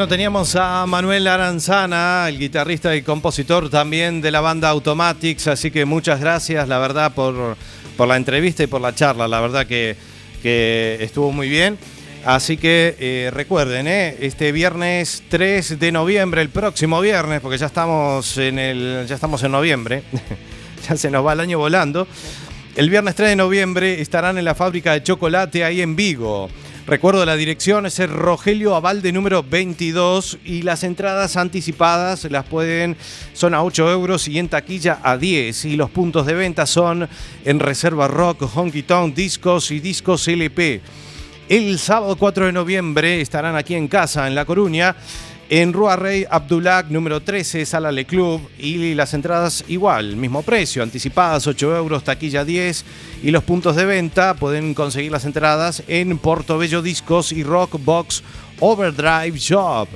Bueno, 0.00 0.08
teníamos 0.08 0.56
a 0.56 0.86
Manuel 0.86 1.26
Aranzana, 1.26 2.24
el 2.26 2.38
guitarrista 2.38 2.96
y 2.96 3.02
compositor 3.02 3.68
también 3.68 4.22
de 4.22 4.30
la 4.30 4.40
banda 4.40 4.70
Automatics, 4.70 5.46
así 5.48 5.70
que 5.70 5.84
muchas 5.84 6.20
gracias, 6.20 6.66
la 6.68 6.78
verdad, 6.78 7.12
por, 7.12 7.58
por 7.98 8.08
la 8.08 8.16
entrevista 8.16 8.62
y 8.62 8.66
por 8.66 8.80
la 8.80 8.94
charla, 8.94 9.28
la 9.28 9.42
verdad 9.42 9.66
que, 9.66 9.96
que 10.42 10.96
estuvo 11.00 11.32
muy 11.32 11.50
bien. 11.50 11.76
Así 12.24 12.56
que 12.56 12.96
eh, 12.98 13.30
recuerden, 13.30 13.86
eh, 13.88 14.16
este 14.20 14.52
viernes 14.52 15.22
3 15.28 15.78
de 15.78 15.92
noviembre, 15.92 16.40
el 16.40 16.48
próximo 16.48 16.98
viernes, 17.02 17.42
porque 17.42 17.58
ya 17.58 17.66
estamos 17.66 18.38
en 18.38 18.58
el, 18.58 19.04
ya 19.06 19.16
estamos 19.16 19.42
en 19.42 19.52
noviembre, 19.52 20.02
ya 20.88 20.96
se 20.96 21.10
nos 21.10 21.26
va 21.26 21.34
el 21.34 21.40
año 21.40 21.58
volando. 21.58 22.08
El 22.74 22.88
viernes 22.88 23.16
3 23.16 23.28
de 23.28 23.36
noviembre 23.36 24.00
estarán 24.00 24.38
en 24.38 24.46
la 24.46 24.54
fábrica 24.54 24.94
de 24.94 25.02
chocolate 25.02 25.62
ahí 25.62 25.82
en 25.82 25.94
Vigo. 25.94 26.48
Recuerdo 26.86 27.24
la 27.24 27.36
dirección 27.36 27.86
es 27.86 27.98
el 27.98 28.08
Rogelio 28.08 28.74
Avalde 28.74 29.12
número 29.12 29.42
22 29.42 30.38
y 30.44 30.62
las 30.62 30.82
entradas 30.82 31.36
anticipadas 31.36 32.24
las 32.24 32.46
pueden, 32.46 32.96
son 33.32 33.54
a 33.54 33.62
8 33.62 33.90
euros 33.92 34.26
y 34.26 34.38
en 34.38 34.48
taquilla 34.48 34.98
a 35.02 35.16
10 35.16 35.66
y 35.66 35.76
los 35.76 35.90
puntos 35.90 36.26
de 36.26 36.34
venta 36.34 36.66
son 36.66 37.08
en 37.44 37.60
Reserva 37.60 38.08
Rock, 38.08 38.50
Honky 38.54 38.82
Tonk, 38.82 39.14
Discos 39.14 39.70
y 39.70 39.80
Discos 39.80 40.26
LP. 40.26 40.80
El 41.48 41.78
sábado 41.78 42.16
4 42.16 42.46
de 42.46 42.52
noviembre 42.52 43.20
estarán 43.20 43.56
aquí 43.56 43.74
en 43.74 43.86
casa, 43.86 44.26
en 44.26 44.34
La 44.34 44.44
Coruña, 44.44 44.96
en 45.50 45.72
Rua 45.72 45.96
Rey 45.96 46.24
Abdullah 46.30 46.84
número 46.88 47.20
13, 47.20 47.66
Sala 47.66 47.90
Le 47.90 48.06
Club. 48.06 48.40
Y 48.56 48.94
las 48.94 49.12
entradas 49.12 49.64
igual, 49.68 50.16
mismo 50.16 50.42
precio, 50.42 50.82
anticipadas 50.82 51.46
8 51.46 51.76
euros, 51.76 52.04
taquilla 52.04 52.44
10. 52.44 52.84
Y 53.24 53.32
los 53.32 53.42
puntos 53.42 53.76
de 53.76 53.84
venta 53.84 54.34
pueden 54.34 54.72
conseguir 54.72 55.10
las 55.10 55.24
entradas 55.24 55.82
en 55.88 56.16
Portobello 56.18 56.80
Discos 56.80 57.32
y 57.32 57.42
Rock 57.42 57.78
Box 57.84 58.22
Overdrive 58.60 59.36
Shop. 59.36 59.88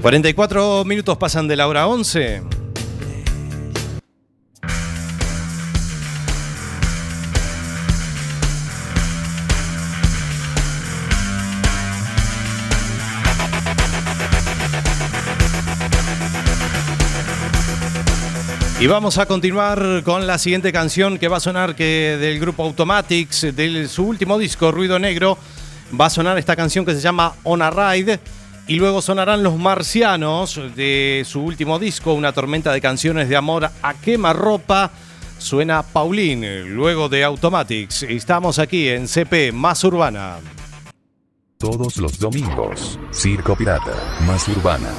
¿44 0.00 0.84
minutos 0.84 1.16
pasan 1.16 1.48
de 1.48 1.56
la 1.56 1.66
hora 1.66 1.86
11? 1.86 2.53
Y 18.80 18.86
vamos 18.88 19.18
a 19.18 19.26
continuar 19.26 20.02
con 20.04 20.26
la 20.26 20.36
siguiente 20.36 20.72
canción 20.72 21.18
que 21.18 21.28
va 21.28 21.36
a 21.36 21.40
sonar 21.40 21.76
que 21.76 22.18
del 22.20 22.40
grupo 22.40 22.64
Automatics, 22.64 23.54
de 23.54 23.88
su 23.88 24.04
último 24.04 24.36
disco, 24.36 24.72
Ruido 24.72 24.98
Negro. 24.98 25.38
Va 25.98 26.06
a 26.06 26.10
sonar 26.10 26.38
esta 26.38 26.56
canción 26.56 26.84
que 26.84 26.92
se 26.92 27.00
llama 27.00 27.34
On 27.44 27.62
a 27.62 27.70
Ride. 27.70 28.18
Y 28.66 28.76
luego 28.76 29.00
sonarán 29.00 29.42
Los 29.42 29.56
Marcianos 29.58 30.60
de 30.74 31.22
su 31.24 31.40
último 31.40 31.78
disco, 31.78 32.14
una 32.14 32.32
tormenta 32.32 32.72
de 32.72 32.80
canciones 32.80 33.28
de 33.28 33.36
amor 33.36 33.70
a 33.80 33.94
quemarropa. 33.94 34.90
Suena 35.38 35.82
Pauline, 35.82 36.64
luego 36.64 37.08
de 37.08 37.22
Automatics. 37.24 38.02
Estamos 38.02 38.58
aquí 38.58 38.88
en 38.88 39.06
CP 39.06 39.52
Más 39.52 39.84
Urbana. 39.84 40.38
Todos 41.58 41.96
los 41.98 42.18
domingos, 42.18 42.98
Circo 43.12 43.54
Pirata, 43.56 43.94
más 44.26 44.48
urbana. 44.48 44.90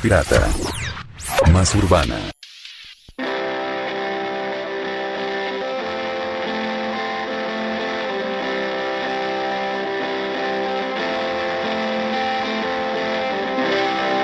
Pirata. 0.00 0.48
Más 1.52 1.74
urbana. 1.74 2.16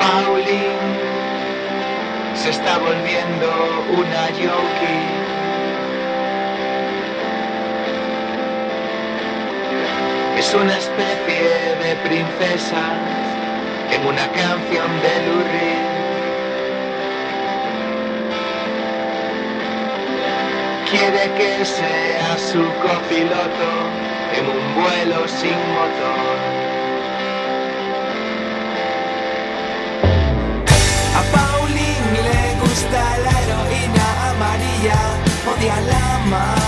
Pauline 0.01 0.99
se 2.35 2.51
está 2.51 2.79
volviendo 2.79 3.49
una 3.97 4.31
yoki. 4.31 5.21
Es 10.39 10.55
una 10.55 10.77
especie 10.77 11.77
de 11.83 11.97
princesa 12.09 13.11
en 13.93 14.07
una 14.07 14.27
canción 14.33 14.89
de 15.03 15.13
Lou 15.27 15.43
Reed. 15.53 15.91
Quiere 20.91 21.25
que 21.39 21.65
sea 21.65 22.39
su 22.39 22.63
copiloto 22.87 23.71
en 24.37 24.45
un 24.57 24.83
vuelo 24.83 25.29
sin 25.29 25.59
motor. 25.77 26.37
A 31.19 31.23
Pauline 31.35 32.19
le 32.29 32.43
gusta 32.61 33.01
la 33.25 33.35
heroína 33.43 34.07
amarilla, 34.31 35.01
odia 35.53 35.81
la 35.81 36.19
marrón. 36.31 36.60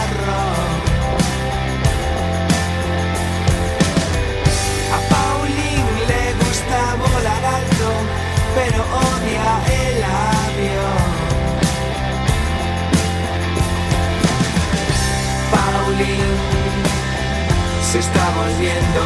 Volviendo 18.43 19.01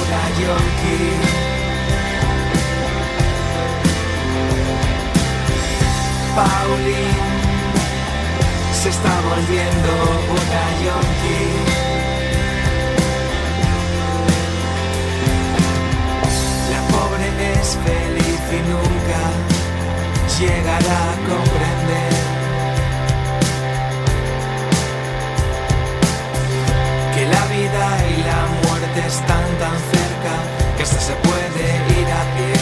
una 0.00 0.22
yonki. 0.40 0.98
Pauline 6.36 7.18
se 8.80 8.88
está 8.88 9.14
volviendo 9.30 9.90
una 10.38 10.64
yonki. 10.84 11.40
La 16.72 16.80
pobre 16.92 17.26
es 17.52 17.68
feliz 17.86 18.42
y 18.58 18.60
nunca 18.72 19.22
llegará 20.38 21.00
a 21.12 21.16
comprender 21.30 22.12
que 27.14 27.22
la 27.34 27.42
vida 27.54 27.84
y 28.08 28.09
están 28.98 29.46
tan 29.58 29.78
cerca 29.94 30.34
que 30.76 30.82
hasta 30.82 31.00
se 31.00 31.12
puede 31.14 31.64
ir 32.00 32.08
a 32.08 32.22
pie. 32.34 32.60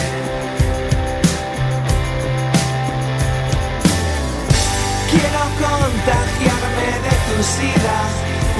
Quiero 5.11 5.41
contagiarme 5.65 6.89
de 7.05 7.15
tu 7.27 7.37
sida 7.55 7.97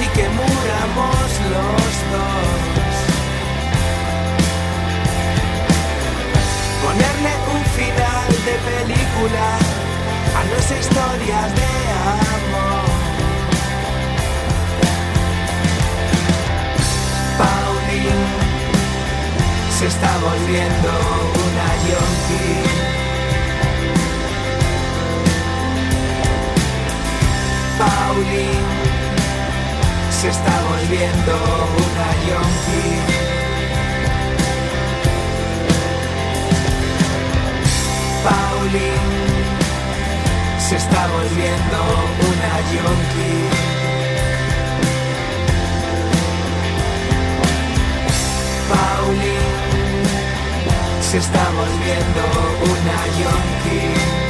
y 0.02 0.06
que 0.16 0.26
muramos 0.28 1.28
los 1.54 1.92
dos. 2.12 2.94
Ponerle 6.82 7.32
un 7.54 7.62
final 7.78 8.28
de 8.46 8.54
película 8.70 9.46
a 10.38 10.44
nuestras 10.44 10.80
historias 10.80 11.48
de 11.54 11.70
amor. 12.14 12.49
Se 19.80 19.86
está 19.86 20.12
volviendo 20.18 20.90
una 21.46 21.68
yonki. 21.88 22.48
Pauline 27.78 28.68
se 30.20 30.28
está 30.28 30.54
volviendo 30.68 31.32
una 31.86 32.08
yonki. 32.28 32.88
Pauline 38.26 39.10
se 40.58 40.76
está 40.76 41.06
volviendo 41.06 41.78
una 42.28 42.52
yonki. 42.74 43.32
Pauline 48.68 49.69
se 51.10 51.18
está 51.18 51.44
volviendo 51.50 52.22
una 52.70 53.06
yonki. 53.18 54.29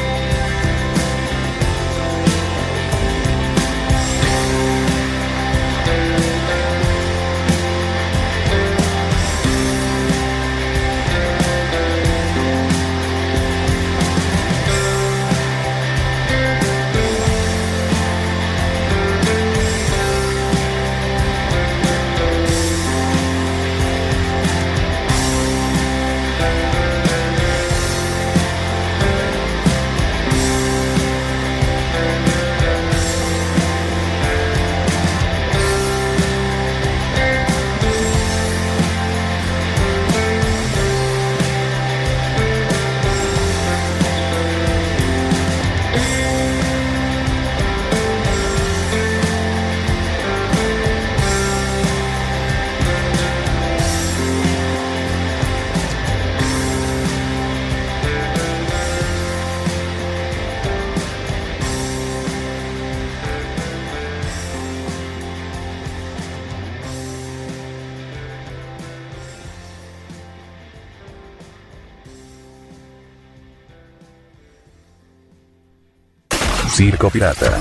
Circo 76.80 77.10
Pirata. 77.10 77.60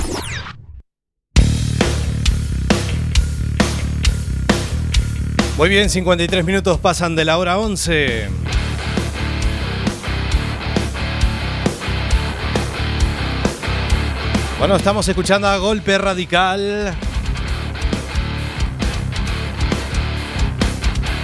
Muy 5.58 5.68
bien, 5.68 5.90
53 5.90 6.46
minutos 6.46 6.80
pasan 6.80 7.18
de 7.18 7.26
la 7.26 7.38
hora 7.38 7.58
11. 7.58 8.30
Bueno, 14.58 14.78
estamos 14.78 15.06
escuchando 15.10 15.50
a 15.50 15.58
Golpe 15.58 15.98
Radical. 15.98 16.96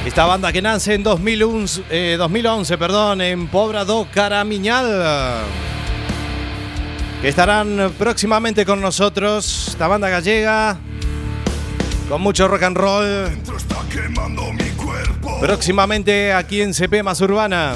Esta 0.06 0.26
banda 0.26 0.52
que 0.52 0.62
nace 0.62 0.96
en 0.96 1.04
2011, 1.04 1.84
eh, 1.90 2.16
2011 2.18 2.78
perdón, 2.78 3.22
en 3.22 3.48
Pobra 3.48 3.86
do 3.86 4.06
Caramiñal. 4.14 5.46
Estarán 7.26 7.92
próximamente 7.98 8.68
con 8.68 8.80
nosotros. 8.80 9.70
Esta 9.70 9.88
banda 9.88 10.10
gallega. 10.10 10.78
Con 12.08 12.22
mucho 12.22 12.48
rock 12.48 12.62
and 12.62 12.78
roll. 12.78 13.30
Próximamente 15.42 16.32
aquí 16.32 16.62
en 16.62 16.72
CP 16.72 17.02
Más 17.02 17.20
Urbana. 17.22 17.76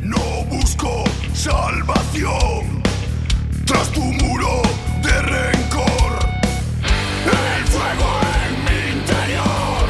No 0.00 0.44
busco 0.48 1.04
salvación 1.34 2.82
tras 3.66 3.90
tu 3.90 4.00
muro 4.00 4.62
de 5.02 5.22
rencor. 5.22 6.18
El 7.26 7.64
fuego 7.66 8.20
en 8.46 8.64
mi 8.64 9.00
interior. 9.00 9.86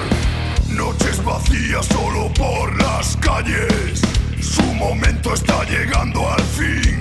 Noches 0.71 1.25
vacías 1.25 1.87
solo 1.87 2.33
por 2.35 2.77
las 2.83 3.17
calles. 3.19 4.03
Su 4.41 4.65
momento 4.75 5.35
está 5.35 5.63
llegando 5.65 6.29
al 6.33 6.43
fin. 6.43 6.94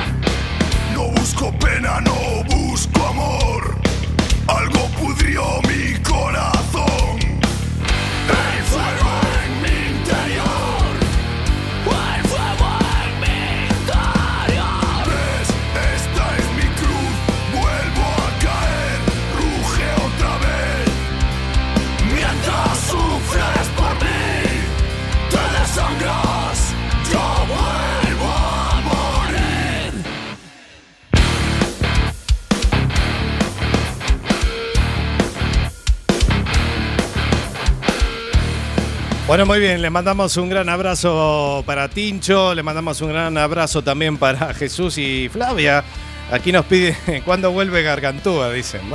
Bueno, 39.33 39.47
muy 39.47 39.59
bien, 39.59 39.81
le 39.81 39.89
mandamos 39.89 40.37
un 40.37 40.47
gran 40.47 40.69
abrazo 40.69 41.63
para 41.65 41.89
Tincho, 41.89 42.53
le 42.53 42.61
mandamos 42.61 43.01
un 43.01 43.09
gran 43.09 43.35
abrazo 43.35 43.81
también 43.81 44.17
para 44.17 44.53
Jesús 44.53 44.99
y 44.99 45.27
Flavia. 45.27 45.83
Aquí 46.31 46.51
nos 46.51 46.65
pide 46.65 46.95
cuándo 47.25 47.51
vuelve 47.51 47.81
Gargantúa, 47.81 48.51
dicen. 48.51 48.81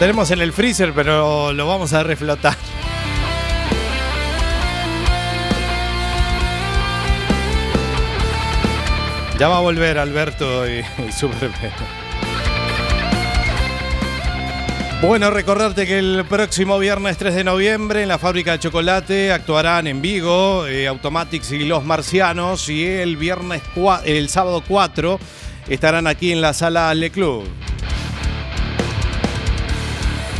Tenemos 0.00 0.32
en 0.32 0.40
el 0.40 0.52
freezer, 0.52 0.92
pero 0.92 1.52
lo 1.52 1.68
vamos 1.68 1.92
a 1.92 2.02
reflotar. 2.02 2.56
Ya 9.38 9.48
va 9.48 9.58
a 9.58 9.60
volver 9.60 9.96
Alberto 9.96 10.68
y, 10.68 10.84
y 11.06 11.12
Super 11.12 11.52
Bueno, 15.02 15.30
recordarte 15.30 15.86
que 15.86 15.98
el 15.98 16.26
próximo 16.28 16.78
viernes 16.78 17.16
3 17.16 17.34
de 17.34 17.42
noviembre 17.42 18.02
en 18.02 18.08
la 18.08 18.18
fábrica 18.18 18.52
de 18.52 18.58
chocolate 18.58 19.32
actuarán 19.32 19.86
en 19.86 20.02
Vigo 20.02 20.66
eh, 20.66 20.86
Automatics 20.86 21.52
y 21.52 21.64
Los 21.64 21.86
Marcianos 21.86 22.68
y 22.68 22.84
el 22.84 23.16
viernes 23.16 23.62
el 24.04 24.28
sábado 24.28 24.62
4 24.68 25.18
estarán 25.70 26.06
aquí 26.06 26.32
en 26.32 26.42
la 26.42 26.52
sala 26.52 26.92
Le 26.92 27.10
Club. 27.10 27.44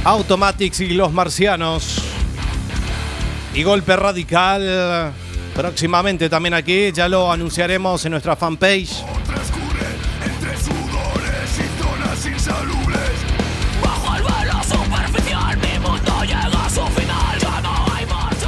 Automatics 0.04 0.80
y 0.80 0.88
Los 0.90 1.10
Marcianos 1.10 2.02
y 3.54 3.62
Golpe 3.62 3.96
Radical 3.96 5.14
próximamente 5.54 6.28
también 6.28 6.52
aquí, 6.52 6.92
ya 6.92 7.08
lo 7.08 7.32
anunciaremos 7.32 8.04
en 8.04 8.12
nuestra 8.12 8.36
fanpage. 8.36 9.04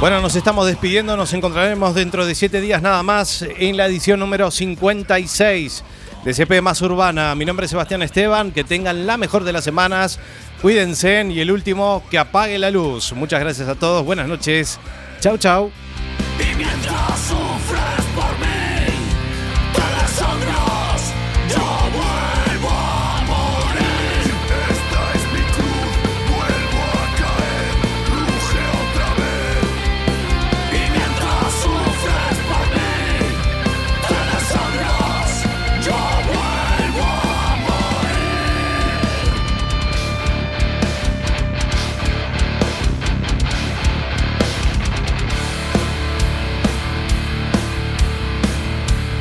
Bueno, 0.03 0.19
nos 0.19 0.35
estamos 0.35 0.67
despidiendo, 0.67 1.15
nos 1.15 1.31
encontraremos 1.31 1.95
dentro 1.95 2.25
de 2.25 2.35
siete 2.35 2.59
días 2.59 2.81
nada 2.81 3.01
más 3.03 3.41
en 3.41 3.77
la 3.77 3.85
edición 3.85 4.19
número 4.19 4.51
56 4.51 5.81
de 6.25 6.33
CP 6.33 6.61
Más 6.61 6.81
Urbana. 6.81 7.33
Mi 7.35 7.45
nombre 7.45 7.67
es 7.67 7.69
Sebastián 7.69 8.01
Esteban, 8.01 8.51
que 8.51 8.65
tengan 8.65 9.07
la 9.07 9.15
mejor 9.15 9.45
de 9.45 9.53
las 9.53 9.63
semanas, 9.63 10.19
cuídense 10.61 11.25
y 11.29 11.39
el 11.39 11.51
último, 11.51 12.03
que 12.11 12.17
apague 12.17 12.59
la 12.59 12.69
luz. 12.69 13.13
Muchas 13.13 13.39
gracias 13.39 13.69
a 13.69 13.75
todos, 13.75 14.03
buenas 14.03 14.27
noches, 14.27 14.77
chau 15.21 15.37
chau. 15.37 15.71